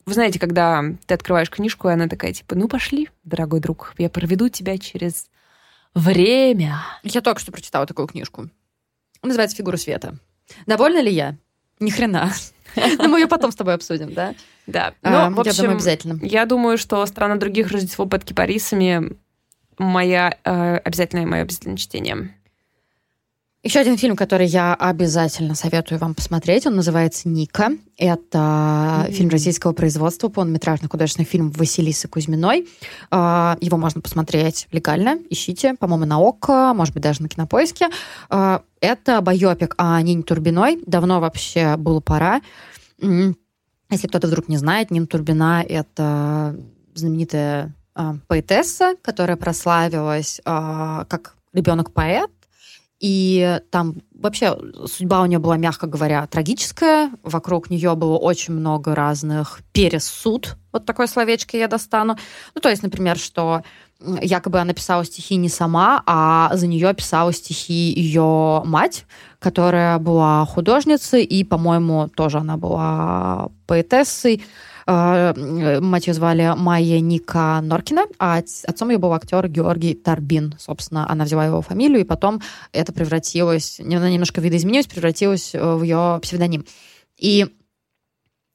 вы 0.07 0.15
знаете, 0.15 0.39
когда 0.39 0.85
ты 1.07 1.15
открываешь 1.15 1.51
книжку, 1.51 1.89
и 1.89 1.93
она 1.93 2.09
такая, 2.09 2.33
типа, 2.33 2.55
ну 2.55 2.69
пошли, 2.69 3.11
дорогой 3.25 3.61
друг, 3.61 3.95
я 3.99 4.11
проведу 4.11 4.49
тебя 4.49 4.79
через 4.79 5.29
время. 5.95 6.81
Я 7.03 7.21
только 7.21 7.41
что 7.41 7.53
прочитала 7.53 7.87
такую 7.87 8.09
книжку. 8.09 8.49
Называется 9.23 9.57
«Фигура 9.57 9.77
света». 9.77 10.17
Довольна 10.67 11.01
ли 11.01 11.13
я? 11.13 11.37
Ни 11.79 11.91
хрена. 11.91 12.33
Но 12.99 13.09
мы 13.09 13.21
ее 13.21 13.27
потом 13.27 13.53
с 13.53 13.57
тобой 13.57 13.75
обсудим, 13.75 14.13
да? 14.13 14.35
Да. 14.67 14.95
А, 15.03 15.29
ну, 15.29 15.37
в 15.37 15.41
общем, 15.41 15.53
я 15.53 15.57
думаю, 15.63 15.75
обязательно. 15.77 16.19
Я 16.23 16.47
думаю, 16.47 16.79
что 16.79 17.05
«Страна 17.07 17.37
других. 17.37 17.71
Рождество 17.71 18.07
под 18.07 18.25
кипарисами» 18.25 19.17
моя 19.81 20.37
э, 20.45 20.77
обязательное 20.77 21.27
мое 21.27 21.43
обязательное 21.43 21.79
чтение. 21.79 22.35
Еще 23.63 23.79
один 23.79 23.99
фильм, 23.99 24.17
который 24.17 24.47
я 24.47 24.75
обязательно 24.75 25.55
советую 25.55 25.99
вам 25.99 26.15
посмотреть, 26.15 26.67
он 26.67 26.77
называется 26.77 27.29
«Ника». 27.29 27.73
Это 27.99 28.39
mm-hmm. 28.39 29.13
фильм 29.13 29.29
российского 29.29 29.73
производства, 29.75 30.29
полнометражный 30.29 30.89
художественный 30.89 31.27
фильм 31.27 31.51
Василисы 31.51 32.09
Кузьминой. 32.09 32.67
А, 33.11 33.59
его 33.61 33.77
можно 33.77 34.01
посмотреть 34.01 34.67
легально, 34.73 35.19
ищите, 35.29 35.75
по-моему, 35.75 36.07
на 36.07 36.19
ОККО, 36.21 36.73
может 36.75 36.95
быть, 36.95 37.03
даже 37.03 37.21
на 37.21 37.29
Кинопоиске. 37.29 37.89
А, 38.31 38.63
это 38.81 39.21
байопик 39.21 39.75
о 39.77 40.01
Нине 40.01 40.23
Турбиной. 40.23 40.83
Давно 40.87 41.21
вообще 41.21 41.77
было 41.77 42.01
пора. 42.01 42.41
Если 42.99 44.07
кто-то 44.07 44.27
вдруг 44.27 44.49
не 44.49 44.57
знает, 44.57 44.91
Нина 44.91 45.07
Турбина— 45.07 45.63
это 45.69 46.57
знаменитая 46.95 47.75
а, 47.95 48.17
поэтесса, 48.27 48.95
которая 49.03 49.37
прославилась 49.37 50.41
как 50.47 51.35
ребенок-поэт, 51.53 52.31
и 53.01 53.61
там 53.71 53.95
вообще 54.13 54.57
судьба 54.87 55.23
у 55.23 55.27
нее 55.27 55.39
была, 55.39 55.57
мягко 55.57 55.87
говоря, 55.87 56.27
трагическая. 56.27 57.11
Вокруг 57.23 57.71
нее 57.71 57.95
было 57.95 58.19
очень 58.19 58.53
много 58.53 58.95
разных 58.95 59.61
пересуд. 59.73 60.57
Вот 60.71 60.85
такое 60.85 61.07
словечко 61.07 61.57
я 61.57 61.67
достану. 61.67 62.19
Ну, 62.55 62.61
то 62.61 62.69
есть, 62.69 62.83
например, 62.83 63.17
что 63.17 63.63
якобы 64.21 64.61
она 64.61 64.75
писала 64.75 65.05
стихи 65.05 65.37
не 65.37 65.49
сама, 65.49 66.03
а 66.07 66.51
за 66.55 66.67
нее 66.67 66.93
писала 66.95 67.33
стихи 67.33 67.93
ее 67.93 68.63
мать, 68.65 69.07
которая 69.39 69.99
была 69.99 70.45
художницей, 70.45 71.25
и, 71.25 71.43
по-моему, 71.43 72.09
тоже 72.09 72.39
она 72.39 72.59
была 72.59 73.49
поэтессой. 73.67 74.45
А, 74.93 75.33
мать 75.81 76.09
ее 76.09 76.15
звали 76.15 76.53
Майя 76.57 76.99
Ника 76.99 77.61
Норкина, 77.63 78.07
а 78.19 78.39
отцом 78.39 78.91
ее 78.91 78.99
был 78.99 79.13
актер 79.13 79.47
Георгий 79.47 79.95
Тарбин. 79.95 80.57
Собственно, 80.59 81.09
она 81.09 81.27
взяла 81.27 81.47
его 81.47 81.63
фамилию, 81.63 82.01
и 82.01 82.05
потом 82.05 82.43
это 82.73 82.93
превратилось, 82.93 83.79
она 83.79 84.11
немножко 84.11 84.41
видоизменилась, 84.41 84.89
превратилось 84.89 85.55
э, 85.55 85.75
в 85.75 85.85
ее 85.85 86.19
псевдоним. 86.21 86.67
И 87.17 87.47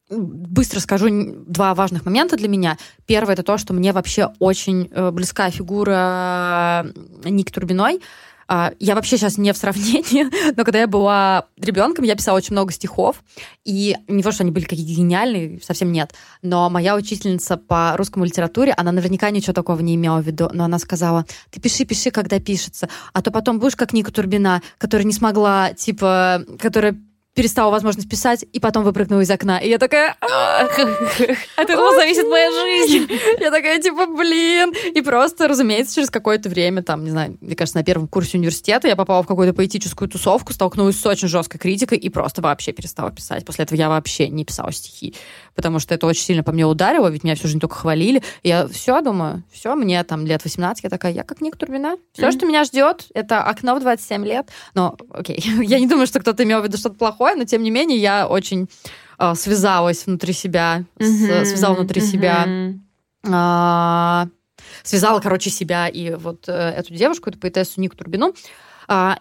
быстро 0.09 0.81
скажу 0.81 1.07
два 1.47 1.73
важных 1.73 2.03
момента 2.03 2.35
для 2.35 2.49
меня. 2.49 2.77
Первое 3.05 3.33
это 3.33 3.43
то, 3.43 3.57
что 3.57 3.73
мне 3.73 3.93
вообще 3.93 4.33
очень 4.39 4.89
э, 4.91 5.11
близка 5.11 5.49
фигура 5.51 6.85
Ник 7.23 7.49
Турбиной. 7.49 8.01
А, 8.47 8.73
я 8.79 8.95
вообще 8.95 9.17
сейчас 9.17 9.37
не 9.37 9.51
в 9.53 9.57
сравнении, 9.57 10.27
но 10.55 10.63
когда 10.63 10.79
я 10.79 10.87
была 10.87 11.47
ребенком, 11.57 12.05
я 12.05 12.15
писала 12.15 12.37
очень 12.37 12.53
много 12.53 12.71
стихов, 12.71 13.23
и 13.63 13.95
не 14.07 14.21
то, 14.23 14.31
что 14.31 14.43
они 14.43 14.51
были 14.51 14.65
какие-то 14.65 14.93
гениальные, 14.93 15.59
совсем 15.63 15.91
нет, 15.91 16.13
но 16.41 16.69
моя 16.69 16.95
учительница 16.95 17.57
по 17.57 17.95
русскому 17.97 18.25
литературе, 18.25 18.73
она 18.77 18.91
наверняка 18.91 19.29
ничего 19.31 19.53
такого 19.53 19.79
не 19.79 19.95
имела 19.95 20.21
в 20.21 20.27
виду, 20.27 20.49
но 20.53 20.65
она 20.65 20.79
сказала, 20.79 21.25
ты 21.49 21.59
пиши, 21.59 21.85
пиши, 21.85 22.11
когда 22.11 22.39
пишется, 22.39 22.89
а 23.13 23.21
то 23.21 23.31
потом 23.31 23.59
будешь 23.59 23.75
как 23.75 23.93
Ника 23.93 24.11
Турбина, 24.11 24.61
которая 24.77 25.05
не 25.05 25.13
смогла, 25.13 25.73
типа, 25.73 26.43
которая 26.59 26.95
перестала 27.35 27.69
возможность 27.69 28.09
писать, 28.09 28.45
и 28.51 28.59
потом 28.59 28.83
выпрыгнула 28.83 29.21
из 29.21 29.29
окна. 29.29 29.59
И 29.59 29.69
я 29.69 29.77
такая... 29.77 30.15
От 30.21 31.69
этого 31.69 31.93
зависит 31.95 32.27
моя 32.27 32.49
жизнь. 32.49 33.07
Я 33.39 33.51
такая, 33.51 33.81
типа, 33.81 34.07
блин. 34.07 34.73
И 34.93 35.01
просто, 35.01 35.47
разумеется, 35.47 35.95
через 35.95 36.09
какое-то 36.09 36.49
время, 36.49 36.81
там, 36.81 37.03
не 37.03 37.11
знаю, 37.11 37.37
мне 37.41 37.55
кажется, 37.55 37.77
на 37.77 37.83
первом 37.83 38.07
курсе 38.07 38.37
университета 38.37 38.87
я 38.87 38.95
попала 38.95 39.21
в 39.21 39.27
какую-то 39.27 39.53
поэтическую 39.53 40.07
тусовку, 40.09 40.53
столкнулась 40.53 40.99
с 40.99 41.05
очень 41.05 41.27
жесткой 41.27 41.59
критикой 41.59 41.97
и 41.97 42.09
просто 42.09 42.41
вообще 42.41 42.71
перестала 42.71 43.11
писать. 43.11 43.45
После 43.45 43.63
этого 43.65 43.77
я 43.77 43.89
вообще 43.89 44.29
не 44.29 44.45
писала 44.45 44.71
стихи, 44.71 45.13
потому 45.55 45.79
что 45.79 45.95
это 45.95 46.05
очень 46.05 46.23
сильно 46.23 46.43
по 46.43 46.51
мне 46.51 46.65
ударило, 46.65 47.07
ведь 47.07 47.23
меня 47.23 47.35
всю 47.35 47.47
жизнь 47.47 47.59
только 47.59 47.75
хвалили. 47.75 48.21
Я 48.43 48.67
все 48.67 49.01
думаю, 49.01 49.43
все, 49.51 49.73
мне 49.75 50.03
там 50.03 50.25
лет 50.25 50.43
18, 50.43 50.83
я 50.83 50.89
такая, 50.89 51.13
я 51.13 51.23
как 51.23 51.41
Ник 51.41 51.57
Турбина. 51.57 51.97
Все, 52.13 52.31
что 52.31 52.45
меня 52.45 52.63
ждет, 52.63 53.07
это 53.13 53.41
окно 53.41 53.75
в 53.75 53.79
27 53.79 54.25
лет. 54.25 54.49
Но, 54.73 54.97
окей, 55.09 55.39
я 55.63 55.79
не 55.79 55.87
думаю, 55.87 56.07
что 56.07 56.19
кто-то 56.19 56.43
имел 56.43 56.61
в 56.61 56.65
виду 56.65 56.77
что-то 56.77 56.95
плохое, 56.95 57.35
но 57.35 57.45
тем 57.45 57.63
не 57.63 57.71
менее 57.71 57.97
я 57.97 58.27
очень 58.27 58.69
э, 59.17 59.33
связалась 59.35 60.05
внутри 60.05 60.33
себя, 60.33 60.83
mm-hmm. 60.97 61.45
с, 61.45 61.49
связала 61.49 61.75
внутри 61.75 62.01
mm-hmm. 62.01 62.05
себя, 62.05 62.47
э, 63.23 64.29
связала, 64.83 65.19
короче, 65.19 65.49
себя 65.49 65.87
и 65.87 66.15
вот 66.15 66.47
э, 66.47 66.51
эту 66.51 66.93
девушку, 66.93 67.29
эту 67.29 67.39
поэтессу 67.39 67.79
Нику 67.79 67.95
Турбину. 67.95 68.33
Э, 68.87 69.15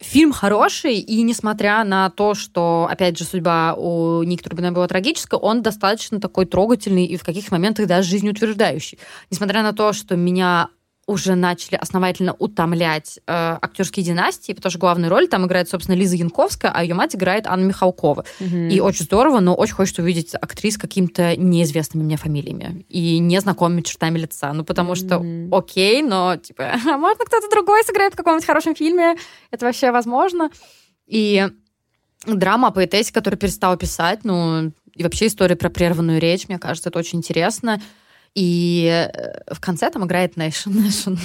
Фильм 0.00 0.32
хороший, 0.32 0.94
и 0.94 1.22
несмотря 1.22 1.82
на 1.82 2.08
то, 2.10 2.34
что, 2.34 2.86
опять 2.88 3.18
же, 3.18 3.24
судьба 3.24 3.74
у 3.74 4.22
Ники 4.22 4.44
Турбиной 4.44 4.70
была 4.70 4.86
трагическая, 4.86 5.40
он 5.40 5.60
достаточно 5.60 6.20
такой 6.20 6.46
трогательный 6.46 7.04
и 7.04 7.16
в 7.16 7.24
каких 7.24 7.50
моментах 7.50 7.88
даже 7.88 8.08
жизнеутверждающий. 8.08 9.00
Несмотря 9.28 9.64
на 9.64 9.72
то, 9.72 9.92
что 9.92 10.14
меня 10.14 10.68
уже 11.08 11.34
начали 11.36 11.76
основательно 11.76 12.34
утомлять 12.38 13.18
э, 13.18 13.22
актерские 13.26 14.04
династии, 14.04 14.52
потому 14.52 14.70
что 14.70 14.78
главную 14.78 15.10
роль 15.10 15.26
там 15.26 15.46
играет, 15.46 15.66
собственно, 15.68 15.96
Лиза 15.96 16.16
Янковская, 16.16 16.70
а 16.70 16.82
ее 16.82 16.94
мать 16.94 17.16
играет 17.16 17.46
Анна 17.46 17.64
Михалкова. 17.64 18.26
Угу. 18.38 18.56
И 18.56 18.78
очень 18.80 19.06
здорово, 19.06 19.40
но 19.40 19.54
очень 19.54 19.72
хочется 19.72 20.02
увидеть 20.02 20.34
актрис 20.34 20.74
с 20.74 20.78
какими-то 20.78 21.34
неизвестными 21.34 22.04
мне 22.04 22.18
фамилиями 22.18 22.84
и 22.90 23.18
незнакомыми 23.20 23.80
чертами 23.80 24.18
лица. 24.18 24.52
Ну, 24.52 24.64
потому 24.64 24.94
что, 24.94 25.18
угу. 25.18 25.56
окей, 25.56 26.02
но, 26.02 26.36
типа, 26.36 26.74
а 26.74 26.78
можно 26.98 27.24
кто-то 27.24 27.48
другой 27.50 27.82
сыграет 27.84 28.12
в 28.12 28.16
каком-нибудь 28.16 28.46
хорошем 28.46 28.74
фильме? 28.74 29.16
Это 29.50 29.64
вообще 29.64 29.90
возможно? 29.90 30.50
И 31.06 31.48
драма 32.26 32.68
о 32.68 32.70
поэтессе, 32.70 33.14
которая 33.14 33.38
перестала 33.38 33.78
писать, 33.78 34.20
ну, 34.24 34.72
и 34.92 35.02
вообще 35.02 35.28
история 35.28 35.56
про 35.56 35.70
прерванную 35.70 36.20
речь, 36.20 36.48
мне 36.48 36.58
кажется, 36.58 36.90
это 36.90 36.98
очень 36.98 37.20
интересно. 37.20 37.80
И 38.40 38.86
э, 39.12 39.52
в 39.52 39.58
конце 39.58 39.90
там 39.90 40.04
играет 40.04 40.36
Nation. 40.36 40.72
Nation. 40.72 41.18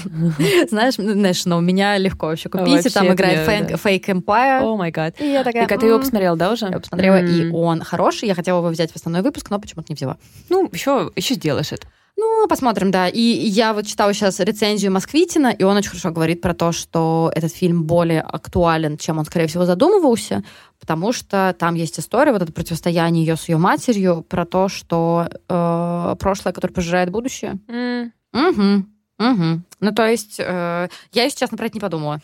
Знаешь, 0.69 0.95
Nation, 0.95 1.56
у 1.56 1.62
меня 1.62 1.95
легко 1.99 2.26
вообще 2.26 2.49
купить. 2.49 2.88
И 2.88 2.89
там 2.89 3.08
играет 3.13 3.47
Fake, 3.47 4.06
Empire. 4.06 4.63
О 4.63 4.76
май 4.76 4.89
гад. 4.89 5.21
И 5.21 5.32
я 5.32 5.43
такая... 5.43 5.67
Так, 5.67 5.80
ты 5.80 5.86
его 5.86 5.99
посмотрела, 5.99 6.36
да, 6.36 6.52
уже? 6.52 6.65
Я 6.65 6.80
посмотрела, 6.80 7.23
и 7.23 7.52
он 7.52 7.82
хороший. 7.82 8.28
Я 8.28 8.34
хотела 8.34 8.58
его 8.58 8.69
взять 8.69 8.91
в 8.91 8.95
основной 8.95 9.21
выпуск, 9.21 9.52
но 9.52 9.60
почему-то 9.60 9.86
не 9.89 9.95
взяла. 9.95 10.17
Ну, 10.49 10.67
еще, 10.71 11.12
еще 11.15 11.36
сделаешь 11.36 11.71
это. 11.71 11.88
Ну, 12.17 12.47
посмотрим, 12.47 12.89
да. 12.89 13.08
И 13.08 13.19
я 13.19 13.73
вот 13.73 13.86
читала 13.86 14.13
сейчас 14.13 14.39
рецензию 14.39 14.91
Москвитина, 14.91 15.47
и 15.47 15.63
он 15.63 15.78
очень 15.78 15.89
хорошо 15.89 16.12
говорит 16.12 16.41
про 16.41 16.54
то, 16.54 16.71
что 16.71 17.32
этот 17.36 17.52
фильм 17.52 17.84
более 17.84 18.21
актуален, 18.21 18.97
чем 18.97 19.19
он, 19.19 19.26
скорее 19.26 19.47
всего, 19.47 19.65
задумывался, 19.65 20.43
потому 20.84 21.13
что 21.13 21.56
там 21.58 21.76
есть 21.76 21.98
история, 21.98 22.34
вот 22.34 22.41
это 22.41 22.52
противостояние 22.52 23.26
ее 23.26 23.38
с 23.38 23.48
ее 23.48 23.56
матерью, 23.56 24.22
про 24.28 24.46
то, 24.46 24.67
что 24.67 25.30
э, 25.48 26.15
прошлое, 26.19 26.52
которое 26.52 26.74
пожирает 26.74 27.10
будущее. 27.10 27.58
Mm. 27.69 28.12
Угу. 28.34 28.86
Угу. 29.26 29.62
Ну, 29.80 29.91
то 29.93 30.06
есть, 30.06 30.36
э, 30.39 30.89
я, 31.13 31.24
если 31.24 31.39
честно, 31.39 31.56
про 31.56 31.67
это 31.67 31.76
не 31.76 31.80
подумала. 31.80 32.19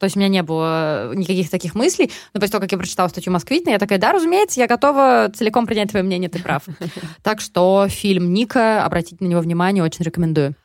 То 0.00 0.04
есть 0.04 0.16
у 0.16 0.18
меня 0.18 0.28
не 0.28 0.42
было 0.42 1.14
никаких 1.14 1.50
таких 1.50 1.76
мыслей. 1.76 2.10
Но 2.34 2.40
после 2.40 2.50
того, 2.50 2.62
как 2.62 2.72
я 2.72 2.78
прочитала 2.78 3.06
статью 3.06 3.32
Москвитина, 3.32 3.70
я 3.70 3.78
такая, 3.78 4.00
да, 4.00 4.10
разумеется, 4.10 4.58
я 4.58 4.66
готова 4.66 5.30
целиком 5.32 5.66
принять 5.66 5.90
твое 5.90 6.04
мнение, 6.04 6.28
ты 6.28 6.42
прав. 6.42 6.64
Так 7.22 7.40
что 7.40 7.86
фильм 7.88 8.32
Ника, 8.32 8.84
обратите 8.84 9.18
на 9.20 9.28
него 9.28 9.40
внимание, 9.40 9.84
очень 9.84 10.04
рекомендую. 10.04 10.56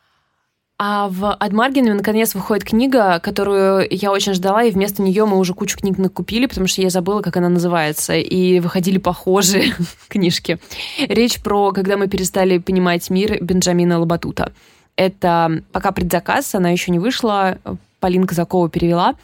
А 0.78 1.08
в 1.08 1.32
Адмаргине 1.32 1.94
наконец 1.94 2.34
выходит 2.34 2.64
книга, 2.64 3.18
которую 3.20 3.86
я 3.90 4.12
очень 4.12 4.34
ждала, 4.34 4.62
и 4.62 4.70
вместо 4.70 5.00
нее 5.00 5.24
мы 5.24 5.38
уже 5.38 5.54
кучу 5.54 5.78
книг 5.78 5.96
накупили, 5.96 6.44
потому 6.44 6.66
что 6.66 6.82
я 6.82 6.90
забыла, 6.90 7.22
как 7.22 7.38
она 7.38 7.48
называется, 7.48 8.14
и 8.14 8.60
выходили 8.60 8.98
похожие 8.98 9.74
книжки. 10.08 10.58
Речь 10.98 11.40
про 11.40 11.72
«Когда 11.72 11.96
мы 11.96 12.08
перестали 12.08 12.58
понимать 12.58 13.08
мир» 13.08 13.42
Бенджамина 13.42 13.98
Лабатута. 13.98 14.52
Это 14.96 15.62
пока 15.72 15.92
предзаказ, 15.92 16.54
она 16.54 16.70
еще 16.70 16.92
не 16.92 16.98
вышла, 16.98 17.58
Полина 17.98 18.26
Казакова 18.26 18.68
перевела. 18.68 19.14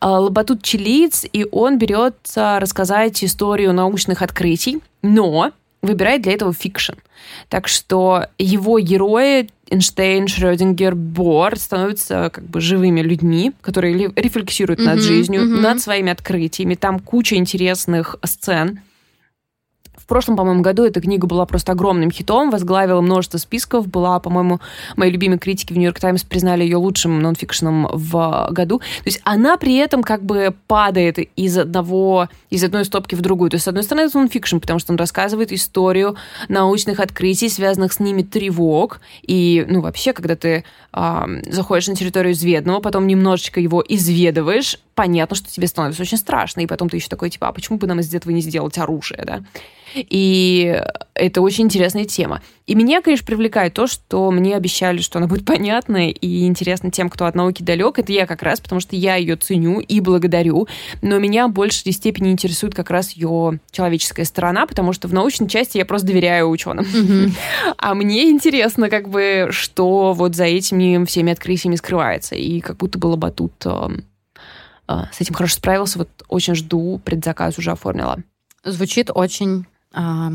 А, 0.00 0.18
Лабатут 0.18 0.62
чилиец, 0.62 1.24
и 1.32 1.46
он 1.52 1.78
берется 1.78 2.58
рассказать 2.60 3.22
историю 3.22 3.72
научных 3.72 4.22
открытий, 4.22 4.80
но 5.02 5.52
выбирает 5.82 6.22
для 6.22 6.32
этого 6.32 6.52
фикшн. 6.52 6.94
Так 7.48 7.68
что 7.68 8.26
его 8.38 8.78
герои 8.78 9.48
Эйнштейн, 9.70 10.26
Шрёдингер, 10.26 10.94
Бор 10.94 11.58
становятся 11.58 12.30
как 12.32 12.44
бы 12.44 12.60
живыми 12.60 13.00
людьми, 13.00 13.52
которые 13.60 14.12
рефлексируют 14.16 14.80
над 14.80 15.00
жизнью, 15.00 15.44
над 15.44 15.80
своими 15.80 16.10
открытиями. 16.10 16.74
Там 16.74 16.98
куча 16.98 17.36
интересных 17.36 18.16
сцен 18.24 18.80
прошлом, 20.10 20.36
по-моему, 20.36 20.60
году 20.60 20.84
эта 20.84 21.00
книга 21.00 21.26
была 21.26 21.46
просто 21.46 21.72
огромным 21.72 22.10
хитом, 22.10 22.50
возглавила 22.50 23.00
множество 23.00 23.38
списков, 23.38 23.86
была, 23.86 24.18
по-моему, 24.18 24.60
мои 24.96 25.08
любимые 25.08 25.38
критики 25.38 25.72
в 25.72 25.76
«Нью-Йорк 25.76 26.00
Таймс» 26.00 26.24
признали 26.24 26.64
ее 26.64 26.76
лучшим 26.76 27.20
нонфикшеном 27.20 27.88
в 27.92 28.48
году. 28.50 28.80
То 28.80 29.06
есть 29.06 29.20
она 29.24 29.56
при 29.56 29.76
этом 29.76 30.02
как 30.02 30.24
бы 30.24 30.52
падает 30.66 31.18
из 31.36 31.56
одного, 31.56 32.28
из 32.50 32.64
одной 32.64 32.84
стопки 32.84 33.14
в 33.14 33.20
другую. 33.20 33.50
То 33.50 33.54
есть, 33.54 33.64
с 33.64 33.68
одной 33.68 33.84
стороны, 33.84 34.08
это 34.08 34.18
нонфикшн, 34.18 34.58
потому 34.58 34.80
что 34.80 34.92
он 34.92 34.98
рассказывает 34.98 35.52
историю 35.52 36.16
научных 36.48 36.98
открытий, 36.98 37.48
связанных 37.48 37.92
с 37.92 38.00
ними 38.00 38.22
тревог. 38.22 39.00
И, 39.22 39.64
ну, 39.68 39.80
вообще, 39.80 40.12
когда 40.12 40.34
ты 40.34 40.64
э, 40.92 41.26
заходишь 41.50 41.86
на 41.86 41.94
территорию 41.94 42.32
изведанного, 42.32 42.80
потом 42.80 43.06
немножечко 43.06 43.60
его 43.60 43.84
изведываешь, 43.88 44.76
понятно, 44.96 45.36
что 45.36 45.48
тебе 45.48 45.68
становится 45.68 46.02
очень 46.02 46.18
страшно. 46.18 46.62
И 46.62 46.66
потом 46.66 46.88
ты 46.88 46.96
еще 46.96 47.08
такой, 47.08 47.30
типа, 47.30 47.46
а 47.46 47.52
почему 47.52 47.78
бы 47.78 47.86
нам 47.86 48.00
из 48.00 48.12
этого 48.12 48.32
не 48.32 48.40
сделать 48.40 48.76
оружие, 48.76 49.22
да? 49.24 49.42
И 49.94 50.82
это 51.14 51.40
очень 51.40 51.64
интересная 51.64 52.04
тема. 52.04 52.42
И 52.66 52.74
меня, 52.74 53.02
конечно, 53.02 53.26
привлекает 53.26 53.74
то, 53.74 53.86
что 53.86 54.30
мне 54.30 54.56
обещали, 54.56 55.00
что 55.00 55.18
она 55.18 55.26
будет 55.26 55.44
понятна 55.44 56.10
и 56.10 56.46
интересна 56.46 56.90
тем, 56.90 57.10
кто 57.10 57.26
от 57.26 57.34
науки 57.34 57.62
далек. 57.62 57.98
Это 57.98 58.12
я 58.12 58.26
как 58.26 58.42
раз, 58.42 58.60
потому 58.60 58.80
что 58.80 58.96
я 58.96 59.16
ее 59.16 59.36
ценю 59.36 59.80
и 59.80 60.00
благодарю. 60.00 60.68
Но 61.02 61.18
меня 61.18 61.48
в 61.48 61.52
большей 61.52 61.92
степени 61.92 62.30
интересует 62.30 62.74
как 62.74 62.90
раз 62.90 63.10
ее 63.12 63.58
человеческая 63.70 64.24
сторона, 64.24 64.66
потому 64.66 64.92
что 64.92 65.08
в 65.08 65.12
научной 65.12 65.48
части 65.48 65.78
я 65.78 65.84
просто 65.84 66.08
доверяю 66.08 66.48
ученым. 66.48 66.86
А 67.78 67.94
мне 67.94 68.30
интересно, 68.30 68.88
как 68.88 69.08
бы, 69.08 69.48
что 69.50 70.12
вот 70.12 70.34
за 70.34 70.44
этими 70.44 71.04
всеми 71.04 71.32
открытиями 71.32 71.76
скрывается. 71.76 72.34
И 72.34 72.60
как 72.60 72.76
будто 72.76 72.98
бы 72.98 73.30
тут 73.30 73.52
эм, 73.64 74.04
э, 74.88 74.94
с 75.12 75.20
этим 75.20 75.34
хорошо 75.34 75.56
справился. 75.56 75.98
Вот 75.98 76.08
очень 76.28 76.54
жду, 76.54 77.00
предзаказ 77.04 77.58
уже 77.58 77.72
оформила. 77.72 78.18
Звучит 78.64 79.10
очень 79.12 79.66
а, 79.92 80.30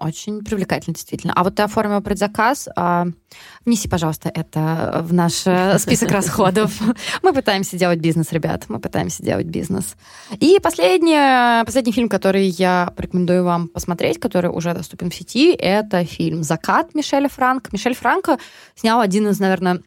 очень 0.00 0.42
привлекательно, 0.42 0.94
действительно. 0.94 1.34
А 1.36 1.44
вот 1.44 1.56
ты 1.56 1.62
оформила 1.62 2.00
предзаказ. 2.00 2.68
А, 2.74 3.06
внеси, 3.66 3.86
пожалуйста, 3.86 4.30
это 4.34 5.02
в 5.04 5.12
наш 5.12 5.46
э, 5.46 5.78
список 5.78 6.10
расходов. 6.10 6.72
Мы 7.22 7.34
пытаемся 7.34 7.76
делать 7.76 7.98
бизнес, 7.98 8.32
ребят. 8.32 8.64
Мы 8.68 8.80
пытаемся 8.80 9.22
делать 9.22 9.46
бизнес. 9.46 9.96
И 10.40 10.58
последний, 10.62 11.64
последний 11.64 11.92
фильм, 11.92 12.08
который 12.08 12.46
я 12.46 12.92
порекомендую 12.96 13.44
вам 13.44 13.68
посмотреть, 13.68 14.18
который 14.18 14.50
уже 14.50 14.72
доступен 14.72 15.10
в 15.10 15.14
сети, 15.14 15.52
это 15.52 16.04
фильм 16.04 16.42
«Закат» 16.42 16.94
Мишеля 16.94 17.28
Франк. 17.28 17.70
Мишель 17.70 17.94
Франко 17.94 18.38
снял 18.74 19.00
один 19.00 19.28
из, 19.28 19.38
наверное, 19.38 19.82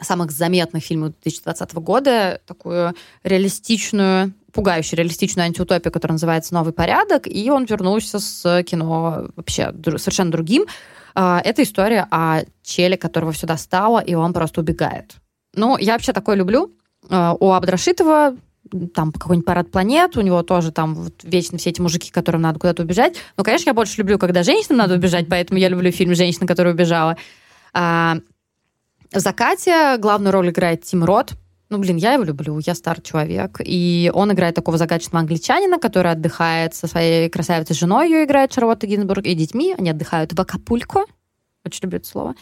самых 0.00 0.30
заметных 0.30 0.84
фильмов 0.84 1.12
2020 1.22 1.74
года, 1.74 2.40
такую 2.46 2.94
реалистичную 3.24 4.32
пугающе 4.52 4.96
реалистичную 4.96 5.46
антиутопию, 5.46 5.92
которая 5.92 6.14
называется 6.14 6.54
«Новый 6.54 6.72
порядок», 6.72 7.26
и 7.26 7.50
он 7.50 7.64
вернулся 7.64 8.18
с 8.18 8.62
кино 8.64 9.28
вообще 9.36 9.72
совершенно 9.98 10.30
другим. 10.30 10.64
А, 11.14 11.40
это 11.44 11.62
история 11.62 12.06
о 12.10 12.42
челе, 12.62 12.96
которого 12.96 13.32
все 13.32 13.46
достало, 13.46 14.00
и 14.00 14.14
он 14.14 14.32
просто 14.32 14.60
убегает. 14.60 15.16
Ну, 15.54 15.76
я 15.76 15.92
вообще 15.92 16.12
такое 16.12 16.36
люблю. 16.36 16.72
А, 17.10 17.36
у 17.38 17.52
Абдрашитова 17.52 18.36
там 18.94 19.12
какой-нибудь 19.12 19.46
парад 19.46 19.70
планет, 19.70 20.16
у 20.16 20.20
него 20.20 20.42
тоже 20.42 20.72
там 20.72 20.94
вот 20.94 21.14
вечно 21.22 21.58
все 21.58 21.70
эти 21.70 21.80
мужики, 21.80 22.10
которым 22.10 22.42
надо 22.42 22.58
куда-то 22.58 22.82
убежать. 22.82 23.16
Но, 23.36 23.44
конечно, 23.44 23.70
я 23.70 23.74
больше 23.74 23.98
люблю, 23.98 24.18
когда 24.18 24.42
женщинам 24.42 24.78
надо 24.78 24.94
убежать, 24.94 25.26
поэтому 25.28 25.58
я 25.58 25.68
люблю 25.68 25.90
фильм 25.90 26.14
«Женщина, 26.14 26.46
которая 26.46 26.74
убежала». 26.74 27.16
А, 27.72 28.18
в 29.12 29.18
«Закате» 29.18 29.96
главную 29.98 30.32
роль 30.32 30.50
играет 30.50 30.82
Тим 30.82 31.04
Рот, 31.04 31.32
ну, 31.70 31.78
блин, 31.78 31.96
я 31.96 32.14
его 32.14 32.24
люблю, 32.24 32.58
я 32.64 32.74
старый 32.74 33.02
человек. 33.02 33.60
И 33.62 34.10
он 34.14 34.32
играет 34.32 34.54
такого 34.54 34.78
загадочного 34.78 35.20
англичанина, 35.20 35.78
который 35.78 36.12
отдыхает 36.12 36.74
со 36.74 36.86
своей 36.86 37.28
красавицей 37.28 37.76
женой, 37.76 38.08
ее 38.08 38.24
играет 38.24 38.52
Шарлотта 38.52 38.86
Гинзбург, 38.86 39.26
и 39.26 39.34
детьми. 39.34 39.74
Они 39.76 39.90
отдыхают 39.90 40.32
в 40.32 40.40
Акапулько. 40.40 41.04
Очень 41.66 41.80
люблю 41.82 41.98
это 41.98 42.08
слово. 42.08 42.34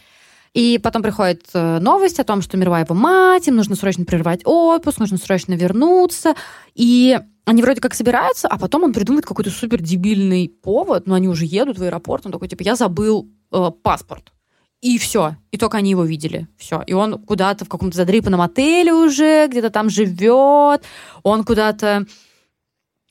И 0.54 0.78
потом 0.78 1.02
приходит 1.02 1.44
э, 1.54 1.78
новость 1.80 2.20
о 2.20 2.24
том, 2.24 2.40
что 2.40 2.56
мировая 2.56 2.84
его 2.84 2.94
мать, 2.94 3.46
им 3.48 3.56
нужно 3.56 3.74
срочно 3.76 4.04
прервать 4.04 4.40
отпуск, 4.44 4.98
нужно 5.00 5.18
срочно 5.18 5.54
вернуться. 5.54 6.34
И 6.74 7.18
они 7.44 7.62
вроде 7.62 7.80
как 7.80 7.94
собираются, 7.94 8.48
а 8.48 8.58
потом 8.58 8.84
он 8.84 8.92
придумает 8.92 9.26
какой-то 9.26 9.50
супер 9.50 9.82
дебильный 9.82 10.48
повод, 10.48 11.06
но 11.06 11.14
они 11.14 11.28
уже 11.28 11.44
едут 11.44 11.78
в 11.78 11.82
аэропорт, 11.82 12.26
он 12.26 12.32
такой, 12.32 12.48
типа, 12.48 12.62
я 12.62 12.74
забыл 12.74 13.28
э, 13.52 13.70
паспорт. 13.82 14.32
И 14.82 14.98
все. 14.98 15.36
И 15.50 15.56
только 15.56 15.78
они 15.78 15.90
его 15.90 16.04
видели. 16.04 16.48
Все. 16.58 16.82
И 16.86 16.92
он 16.92 17.22
куда-то 17.24 17.64
в 17.64 17.68
каком-то 17.68 17.96
задрипанном 17.96 18.40
отеле 18.40 18.92
уже, 18.92 19.48
где-то 19.48 19.70
там 19.70 19.88
живет. 19.90 20.84
Он 21.22 21.44
куда-то 21.44 22.06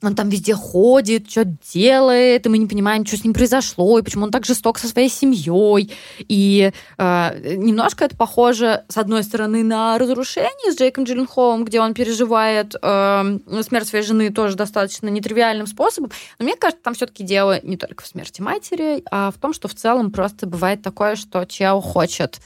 он 0.08 0.16
там 0.16 0.30
везде 0.30 0.56
ходит, 0.56 1.30
что 1.30 1.46
делает, 1.46 2.46
и 2.46 2.50
мы 2.50 2.58
не 2.58 2.68
понимаем, 2.68 3.06
что 3.06 3.18
с 3.18 3.24
ним 3.24 3.34
произошло, 3.34 4.00
и 4.00 4.02
почему 4.02 4.26
он 4.26 4.32
так 4.32 4.46
жесток 4.46 4.78
со 4.80 4.88
своей 4.88 5.10
семьей. 5.10 5.92
И 6.20 6.72
э, 6.98 7.56
немножко 7.56 8.06
это 8.06 8.16
похоже, 8.16 8.84
с 8.88 8.98
одной 8.98 9.24
стороны, 9.24 9.64
на 9.64 9.98
разрушение 9.98 10.72
с 10.72 10.78
Джейком 10.78 11.04
Джилленхолом, 11.06 11.66
где 11.66 11.82
он 11.82 11.94
переживает 11.94 12.76
э, 12.82 13.40
смерть 13.68 13.88
своей 13.88 14.06
жены 14.06 14.32
тоже 14.32 14.56
достаточно 14.56 15.08
нетривиальным 15.10 15.68
способом. 15.68 16.12
Но 16.40 16.46
мне 16.46 16.56
кажется, 16.56 16.84
там 16.84 16.94
все-таки 16.94 17.24
дело 17.24 17.60
не 17.64 17.78
только 17.78 18.04
в 18.04 18.08
смерти 18.08 18.42
матери, 18.42 19.04
а 19.12 19.32
в 19.32 19.36
том, 19.40 19.54
что 19.54 19.68
в 19.68 19.76
целом 19.76 20.12
просто 20.12 20.48
бывает 20.48 20.82
такое, 20.82 21.16
что 21.16 21.46
чел 21.46 21.82
хочет 21.82 22.40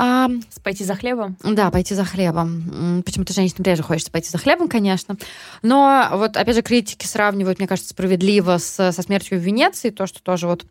а, 0.00 0.28
пойти 0.62 0.84
за 0.84 0.94
хлебом? 0.94 1.36
Да, 1.42 1.72
пойти 1.72 1.92
за 1.92 2.04
хлебом. 2.04 3.02
Почему-то 3.04 3.32
женщинам 3.32 3.64
реже 3.64 3.82
хочется 3.82 4.12
пойти 4.12 4.30
за 4.30 4.38
хлебом, 4.38 4.68
конечно. 4.68 5.16
Но 5.62 6.08
вот, 6.12 6.36
опять 6.36 6.54
же, 6.54 6.62
критики 6.62 7.04
сравнивают, 7.04 7.58
мне 7.58 7.66
кажется, 7.66 7.90
справедливо 7.90 8.58
с, 8.58 8.92
со 8.92 9.02
смертью 9.02 9.40
в 9.40 9.42
Венеции, 9.42 9.90
то, 9.90 10.06
что 10.06 10.22
тоже 10.22 10.46
вот 10.46 10.64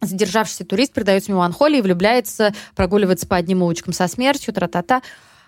задержавшийся 0.00 0.64
турист 0.64 0.92
передается 0.92 1.30
меланхолии, 1.30 1.80
влюбляется, 1.80 2.52
прогуливается 2.74 3.28
по 3.28 3.36
одним 3.36 3.62
улочкам 3.62 3.92
со 3.92 4.08
смертью, 4.08 4.52
тра-та-та. 4.52 5.02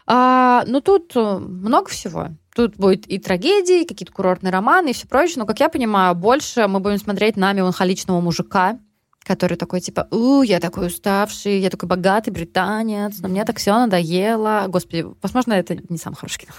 А, 0.07 0.63
ну, 0.69 0.81
тут 0.81 1.11
э, 1.17 1.39
много 1.39 1.91
всего. 1.91 2.29
Тут 2.55 2.77
будет 2.77 3.09
и 3.09 3.19
трагедии, 3.19 3.83
и 3.83 3.87
какие-то 3.87 4.13
курортные 4.13 4.53
романы, 4.53 4.91
и 4.91 4.93
все 4.93 5.09
прочее. 5.09 5.39
Но, 5.39 5.47
как 5.47 5.59
я 5.59 5.69
понимаю, 5.69 6.15
больше 6.15 6.69
мы 6.69 6.79
будем 6.79 6.99
смотреть 6.99 7.37
на 7.37 7.53
меланхоличного 7.53 8.21
мужика, 8.21 8.79
который 9.25 9.57
такой 9.57 9.81
типа, 9.81 10.09
у, 10.11 10.43
я 10.43 10.61
такой 10.61 10.89
уставший, 10.89 11.61
я 11.61 11.71
такой 11.71 11.89
богатый 11.89 12.31
британец, 12.31 13.19
но 13.21 13.29
мне 13.29 13.45
так 13.45 13.59
все 13.59 13.73
надоело. 13.73 14.65
Господи, 14.69 15.07
возможно, 15.23 15.53
это 15.53 15.77
не 15.89 15.99
самый 15.99 16.17
хороший 16.17 16.41
кино 16.41 16.53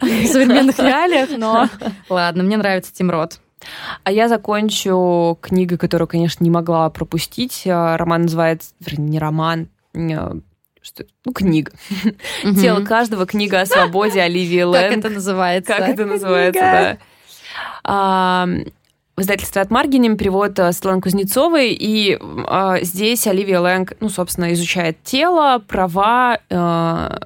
в 0.00 0.26
современных 0.26 0.78
реалиях, 0.78 1.30
но 1.36 1.68
ладно, 2.08 2.42
мне 2.42 2.56
нравится 2.56 2.92
Тим 2.92 3.10
Рот. 3.10 3.40
А 4.04 4.12
я 4.12 4.28
закончу 4.28 5.38
книгой, 5.40 5.78
которую, 5.78 6.08
конечно, 6.08 6.42
не 6.42 6.50
могла 6.50 6.88
пропустить. 6.90 7.64
А, 7.66 7.98
роман 7.98 8.22
называется, 8.22 8.70
вернее, 8.80 9.10
не 9.10 9.18
роман, 9.18 9.68
а, 9.94 10.38
что, 10.80 11.04
ну, 11.26 11.32
книга. 11.32 11.72
Тело 12.42 12.82
каждого, 12.82 13.26
книга 13.26 13.60
о 13.60 13.66
свободе 13.66 14.22
Оливии 14.22 14.62
Лэнг. 14.62 14.88
Как 14.88 14.98
это 14.98 15.10
называется? 15.10 15.74
Как 15.74 15.88
это 15.88 16.06
называется, 16.06 16.98
да. 17.84 18.48
В 19.20 19.22
издательстве 19.22 19.60
от 19.60 19.70
Маргинем, 19.70 20.16
перевод 20.16 20.58
э, 20.58 20.72
Светланы 20.72 21.02
Кузнецовой, 21.02 21.76
и 21.78 22.16
э, 22.18 22.76
здесь 22.80 23.26
Оливия 23.26 23.60
Лэнг, 23.60 23.92
ну, 24.00 24.08
собственно, 24.08 24.50
изучает 24.54 24.96
тело, 25.04 25.62
права, 25.68 26.38
э, 26.48 26.54
она, 26.54 27.20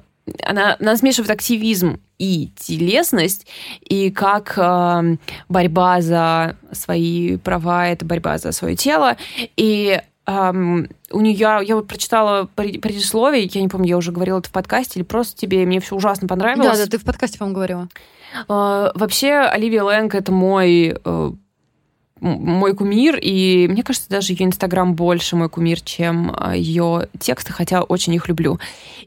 она 0.77 0.97
смешивает 0.97 1.31
активизм 1.31 2.01
и 2.19 2.51
телесность, 2.57 3.47
и 3.79 4.11
как 4.11 4.57
э, 4.57 5.15
борьба 5.47 6.01
за 6.01 6.57
свои 6.73 7.37
права, 7.37 7.87
это 7.87 8.03
борьба 8.03 8.39
за 8.39 8.51
свое 8.51 8.75
тело, 8.75 9.15
и 9.55 10.01
Um, 10.27 10.89
у 11.11 11.21
нее, 11.21 11.35
я, 11.35 11.59
я 11.61 11.75
вот 11.75 11.87
прочитала 11.87 12.49
предисловие, 12.55 13.43
я 13.43 13.61
не 13.61 13.67
помню, 13.67 13.89
я 13.89 13.97
уже 13.97 14.11
говорила 14.11 14.39
это 14.39 14.49
в 14.49 14.51
подкасте, 14.51 14.99
или 14.99 15.05
просто 15.05 15.39
тебе, 15.39 15.63
мне 15.67 15.79
все 15.79 15.95
ужасно 15.95 16.27
понравилось. 16.27 16.79
Да, 16.79 16.85
да, 16.85 16.89
ты 16.89 16.97
в 16.97 17.03
подкасте, 17.03 17.37
по-моему, 17.37 17.55
говорила. 17.55 17.89
Uh, 18.47 18.89
вообще, 18.95 19.33
Оливия 19.33 19.83
Лэнг— 19.83 20.15
это 20.15 20.31
мой 20.31 20.93
uh, 20.93 21.35
мой 22.21 22.73
кумир, 22.73 23.17
и 23.21 23.67
мне 23.67 23.83
кажется, 23.83 24.09
даже 24.09 24.33
ее 24.33 24.45
Инстаграм 24.45 24.93
больше 24.95 25.35
мой 25.35 25.49
кумир, 25.49 25.81
чем 25.81 26.33
а, 26.35 26.55
ее 26.55 27.09
тексты, 27.19 27.51
хотя 27.51 27.83
очень 27.83 28.13
их 28.13 28.27
люблю. 28.29 28.59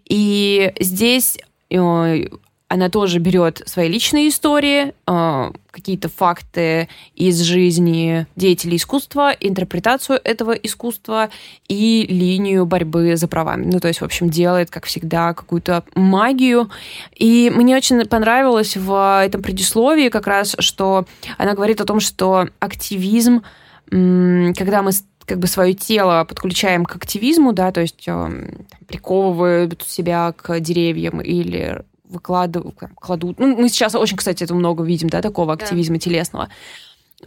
И 0.04 0.72
здесь 0.78 1.38
э, 1.70 2.26
она 2.68 2.90
тоже 2.90 3.18
берет 3.18 3.62
свои 3.64 3.88
личные 3.88 4.28
истории, 4.28 4.92
э, 5.07 5.52
какие-то 5.70 6.11
факты 6.11 6.88
из 7.14 7.40
жизни 7.40 8.26
деятелей 8.37 8.76
искусства, 8.76 9.31
интерпретацию 9.31 10.20
этого 10.22 10.52
искусства 10.52 11.31
и 11.68 12.07
линию 12.09 12.66
борьбы 12.66 13.16
за 13.16 13.26
правами. 13.26 13.70
Ну, 13.72 13.81
то 13.81 13.88
есть, 13.88 14.02
в 14.02 14.04
общем, 14.04 14.28
делает, 14.28 14.70
как 14.70 14.85
всегда, 14.85 15.33
какую-то 15.33 15.83
магию. 15.94 16.70
И 17.16 17.50
мне 17.54 17.74
очень 17.74 18.04
понравилось 18.04 18.76
в 18.76 19.24
этом 19.24 19.42
предисловии 19.42 20.11
как 20.11 20.26
раз, 20.26 20.54
что 20.59 21.07
она 21.38 21.54
говорит 21.54 21.81
о 21.81 21.87
том, 21.87 22.00
что 22.00 22.48
активизм, 22.61 23.42
когда 23.87 24.83
мы 24.83 24.90
как 25.24 25.38
бы 25.38 25.46
свое 25.46 25.74
тело 25.74 26.24
подключаем 26.24 26.85
к 26.85 26.96
активизму, 26.96 27.52
да, 27.52 27.70
то 27.70 27.83
есть 27.83 28.04
э, 28.07 28.50
приковывают 28.87 29.83
себя 29.87 30.33
к 30.33 30.59
деревьям 30.59 31.20
или 31.20 31.83
выкладывают, 32.08 32.74
кладут. 32.94 33.38
Ну, 33.38 33.56
мы 33.56 33.68
сейчас 33.68 33.94
очень, 33.94 34.16
кстати, 34.16 34.44
это 34.44 34.54
много 34.54 34.84
видим, 34.84 35.08
да, 35.08 35.22
такого 35.22 35.52
активизма 35.52 35.96
да. 35.96 36.00
телесного 36.00 36.48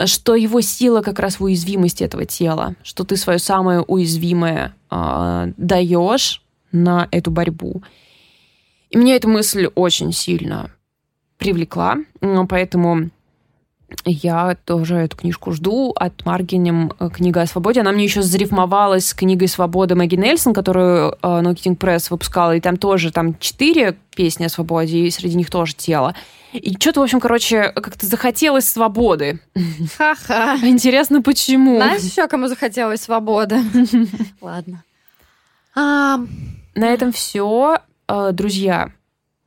что 0.05 0.35
его 0.35 0.61
сила 0.61 1.01
как 1.01 1.19
раз 1.19 1.39
в 1.39 1.43
уязвимости 1.43 2.03
этого 2.03 2.25
тела, 2.25 2.75
что 2.83 3.03
ты 3.03 3.17
свое 3.17 3.39
самое 3.39 3.81
уязвимое 3.81 4.73
э, 4.89 5.51
даешь 5.57 6.41
на 6.71 7.07
эту 7.11 7.31
борьбу. 7.31 7.83
И 8.89 8.97
меня 8.97 9.15
эта 9.15 9.27
мысль 9.27 9.67
очень 9.75 10.13
сильно 10.13 10.71
привлекла, 11.37 11.97
поэтому 12.47 13.09
я 14.05 14.55
тоже 14.65 14.95
эту 14.95 15.17
книжку 15.17 15.51
жду 15.51 15.91
от 15.95 16.25
Маргинем 16.25 16.91
э, 16.99 17.09
«Книга 17.09 17.41
о 17.41 17.47
свободе». 17.47 17.81
Она 17.81 17.91
мне 17.91 18.03
еще 18.03 18.21
зарифмовалась 18.21 19.07
с 19.07 19.13
книгой 19.13 19.47
«Свобода» 19.47 19.95
Мэгги 19.95 20.15
Нельсон, 20.15 20.53
которую 20.53 21.17
Нокетинг 21.21 21.77
э, 21.77 21.79
Пресс 21.79 22.11
выпускала, 22.11 22.55
и 22.55 22.61
там 22.61 22.77
тоже 22.77 23.11
там 23.11 23.37
четыре 23.39 23.97
песни 24.15 24.45
о 24.45 24.49
свободе, 24.49 24.99
и 24.99 25.11
среди 25.11 25.35
них 25.35 25.49
тоже 25.49 25.75
тело. 25.75 26.15
И 26.53 26.75
что-то, 26.79 26.99
в 26.99 27.03
общем, 27.03 27.19
короче, 27.19 27.71
как-то 27.73 28.05
захотелось 28.05 28.67
свободы. 28.67 29.39
Ха-ха. 29.97 30.57
Интересно, 30.63 31.21
почему? 31.21 31.77
Знаешь, 31.77 32.01
еще 32.01 32.27
кому 32.27 32.47
захотелось 32.47 33.01
свободы? 33.01 33.59
Ладно. 34.41 34.83
На 35.75 36.27
этом 36.75 37.11
все. 37.11 37.77
Э, 38.07 38.31
друзья, 38.33 38.91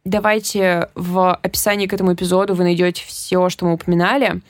Давайте 0.04 0.90
в 0.94 1.34
описании 1.34 1.86
к 1.86 1.94
этому 1.94 2.12
эпизоду 2.12 2.54
вы 2.54 2.64
найдете 2.64 3.02
все, 3.06 3.48
что 3.48 3.64
мы 3.64 3.72
упоминали. 3.72 4.42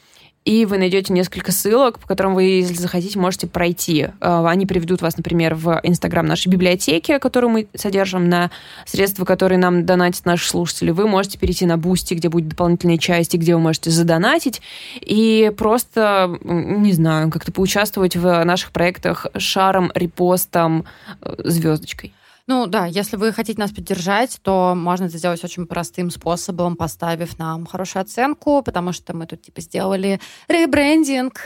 И 0.44 0.66
вы 0.66 0.76
найдете 0.76 1.12
несколько 1.14 1.52
ссылок, 1.52 1.98
по 1.98 2.06
которым 2.06 2.34
вы, 2.34 2.42
если 2.42 2.74
захотите, 2.74 3.18
можете 3.18 3.46
пройти. 3.46 4.08
Э, 4.20 4.44
они 4.46 4.66
приведут 4.66 5.00
вас, 5.00 5.16
например, 5.16 5.54
в 5.54 5.80
Инстаграм 5.82 6.26
нашей 6.26 6.48
библиотеки, 6.48 7.18
которую 7.18 7.50
мы 7.50 7.68
содержим 7.74 8.28
на 8.28 8.50
средства, 8.84 9.24
которые 9.24 9.58
нам 9.58 9.86
донатят 9.86 10.26
наши 10.26 10.46
слушатели. 10.46 10.90
Вы 10.90 11.08
можете 11.08 11.38
перейти 11.38 11.64
на 11.64 11.78
Бусти, 11.78 12.12
где 12.12 12.28
будет 12.28 12.48
дополнительные 12.48 12.98
части, 12.98 13.38
где 13.38 13.54
вы 13.54 13.60
можете 13.60 13.90
задонатить. 13.90 14.60
И 15.00 15.50
просто, 15.56 16.38
не 16.42 16.92
знаю, 16.92 17.30
как-то 17.30 17.50
поучаствовать 17.50 18.14
в 18.14 18.44
наших 18.44 18.70
проектах 18.72 19.26
шаром, 19.38 19.92
репостом, 19.94 20.84
э, 21.22 21.36
звездочкой. 21.38 22.12
Ну 22.46 22.66
да, 22.66 22.85
если 22.85 23.16
вы 23.16 23.33
хотите 23.33 23.59
нас 23.59 23.72
поддержать, 23.72 24.38
то 24.42 24.74
можно 24.76 25.04
это 25.04 25.16
сделать 25.16 25.42
очень 25.42 25.66
простым 25.66 26.11
способом, 26.11 26.76
поставив 26.76 27.38
нам 27.38 27.64
хорошую 27.64 28.02
оценку, 28.02 28.62
потому 28.62 28.92
что 28.92 29.16
мы 29.16 29.26
тут 29.26 29.40
типа 29.40 29.62
сделали 29.62 30.20
ребрендинг, 30.48 31.40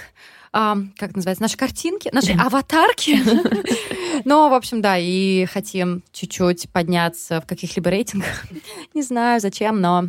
а, 0.53 0.77
как 0.97 1.15
называется, 1.15 1.43
наши 1.43 1.57
картинки, 1.57 2.11
наши 2.13 2.33
аватарки. 2.33 3.21
Но, 4.25 4.49
в 4.49 4.55
общем, 4.55 4.83
да, 4.83 4.97
и 4.99 5.45
хотим 5.45 6.03
чуть-чуть 6.13 6.69
подняться 6.73 7.41
в 7.41 7.47
каких-либо 7.47 7.91
рейтингах. 7.91 8.47
Не 8.93 9.03
знаю, 9.03 9.41
зачем, 9.41 9.81
но 9.81 10.09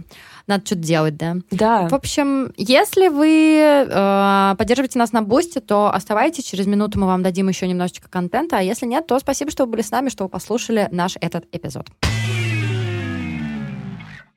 надо 0.50 0.66
что-то 0.66 0.82
делать, 0.82 1.18
да? 1.18 1.38
Да. 1.52 1.88
В 1.88 1.94
общем, 1.94 2.52
если 2.58 3.08
вы 3.08 3.86
э, 3.88 4.56
поддерживаете 4.58 5.00
нас 5.00 5.12
на 5.12 5.22
бусте, 5.22 5.60
то 5.60 5.94
оставайтесь, 5.94 6.44
через 6.44 6.68
минуту 6.68 7.00
мы 7.00 7.08
вам 7.08 7.24
дадим 7.24 7.48
еще 7.48 7.68
немножечко 7.68 8.10
контента, 8.10 8.58
а 8.58 8.62
если 8.62 8.86
нет, 8.86 9.08
то 9.08 9.18
спасибо, 9.20 9.52
что 9.52 9.66
вы 9.66 9.72
были 9.72 9.82
с 9.82 9.92
нами, 9.92 10.10
что 10.10 10.24
вы 10.24 10.30
послушали 10.30 10.88
наш 10.92 11.16
этот 11.22 11.46
эпизод. 11.52 11.88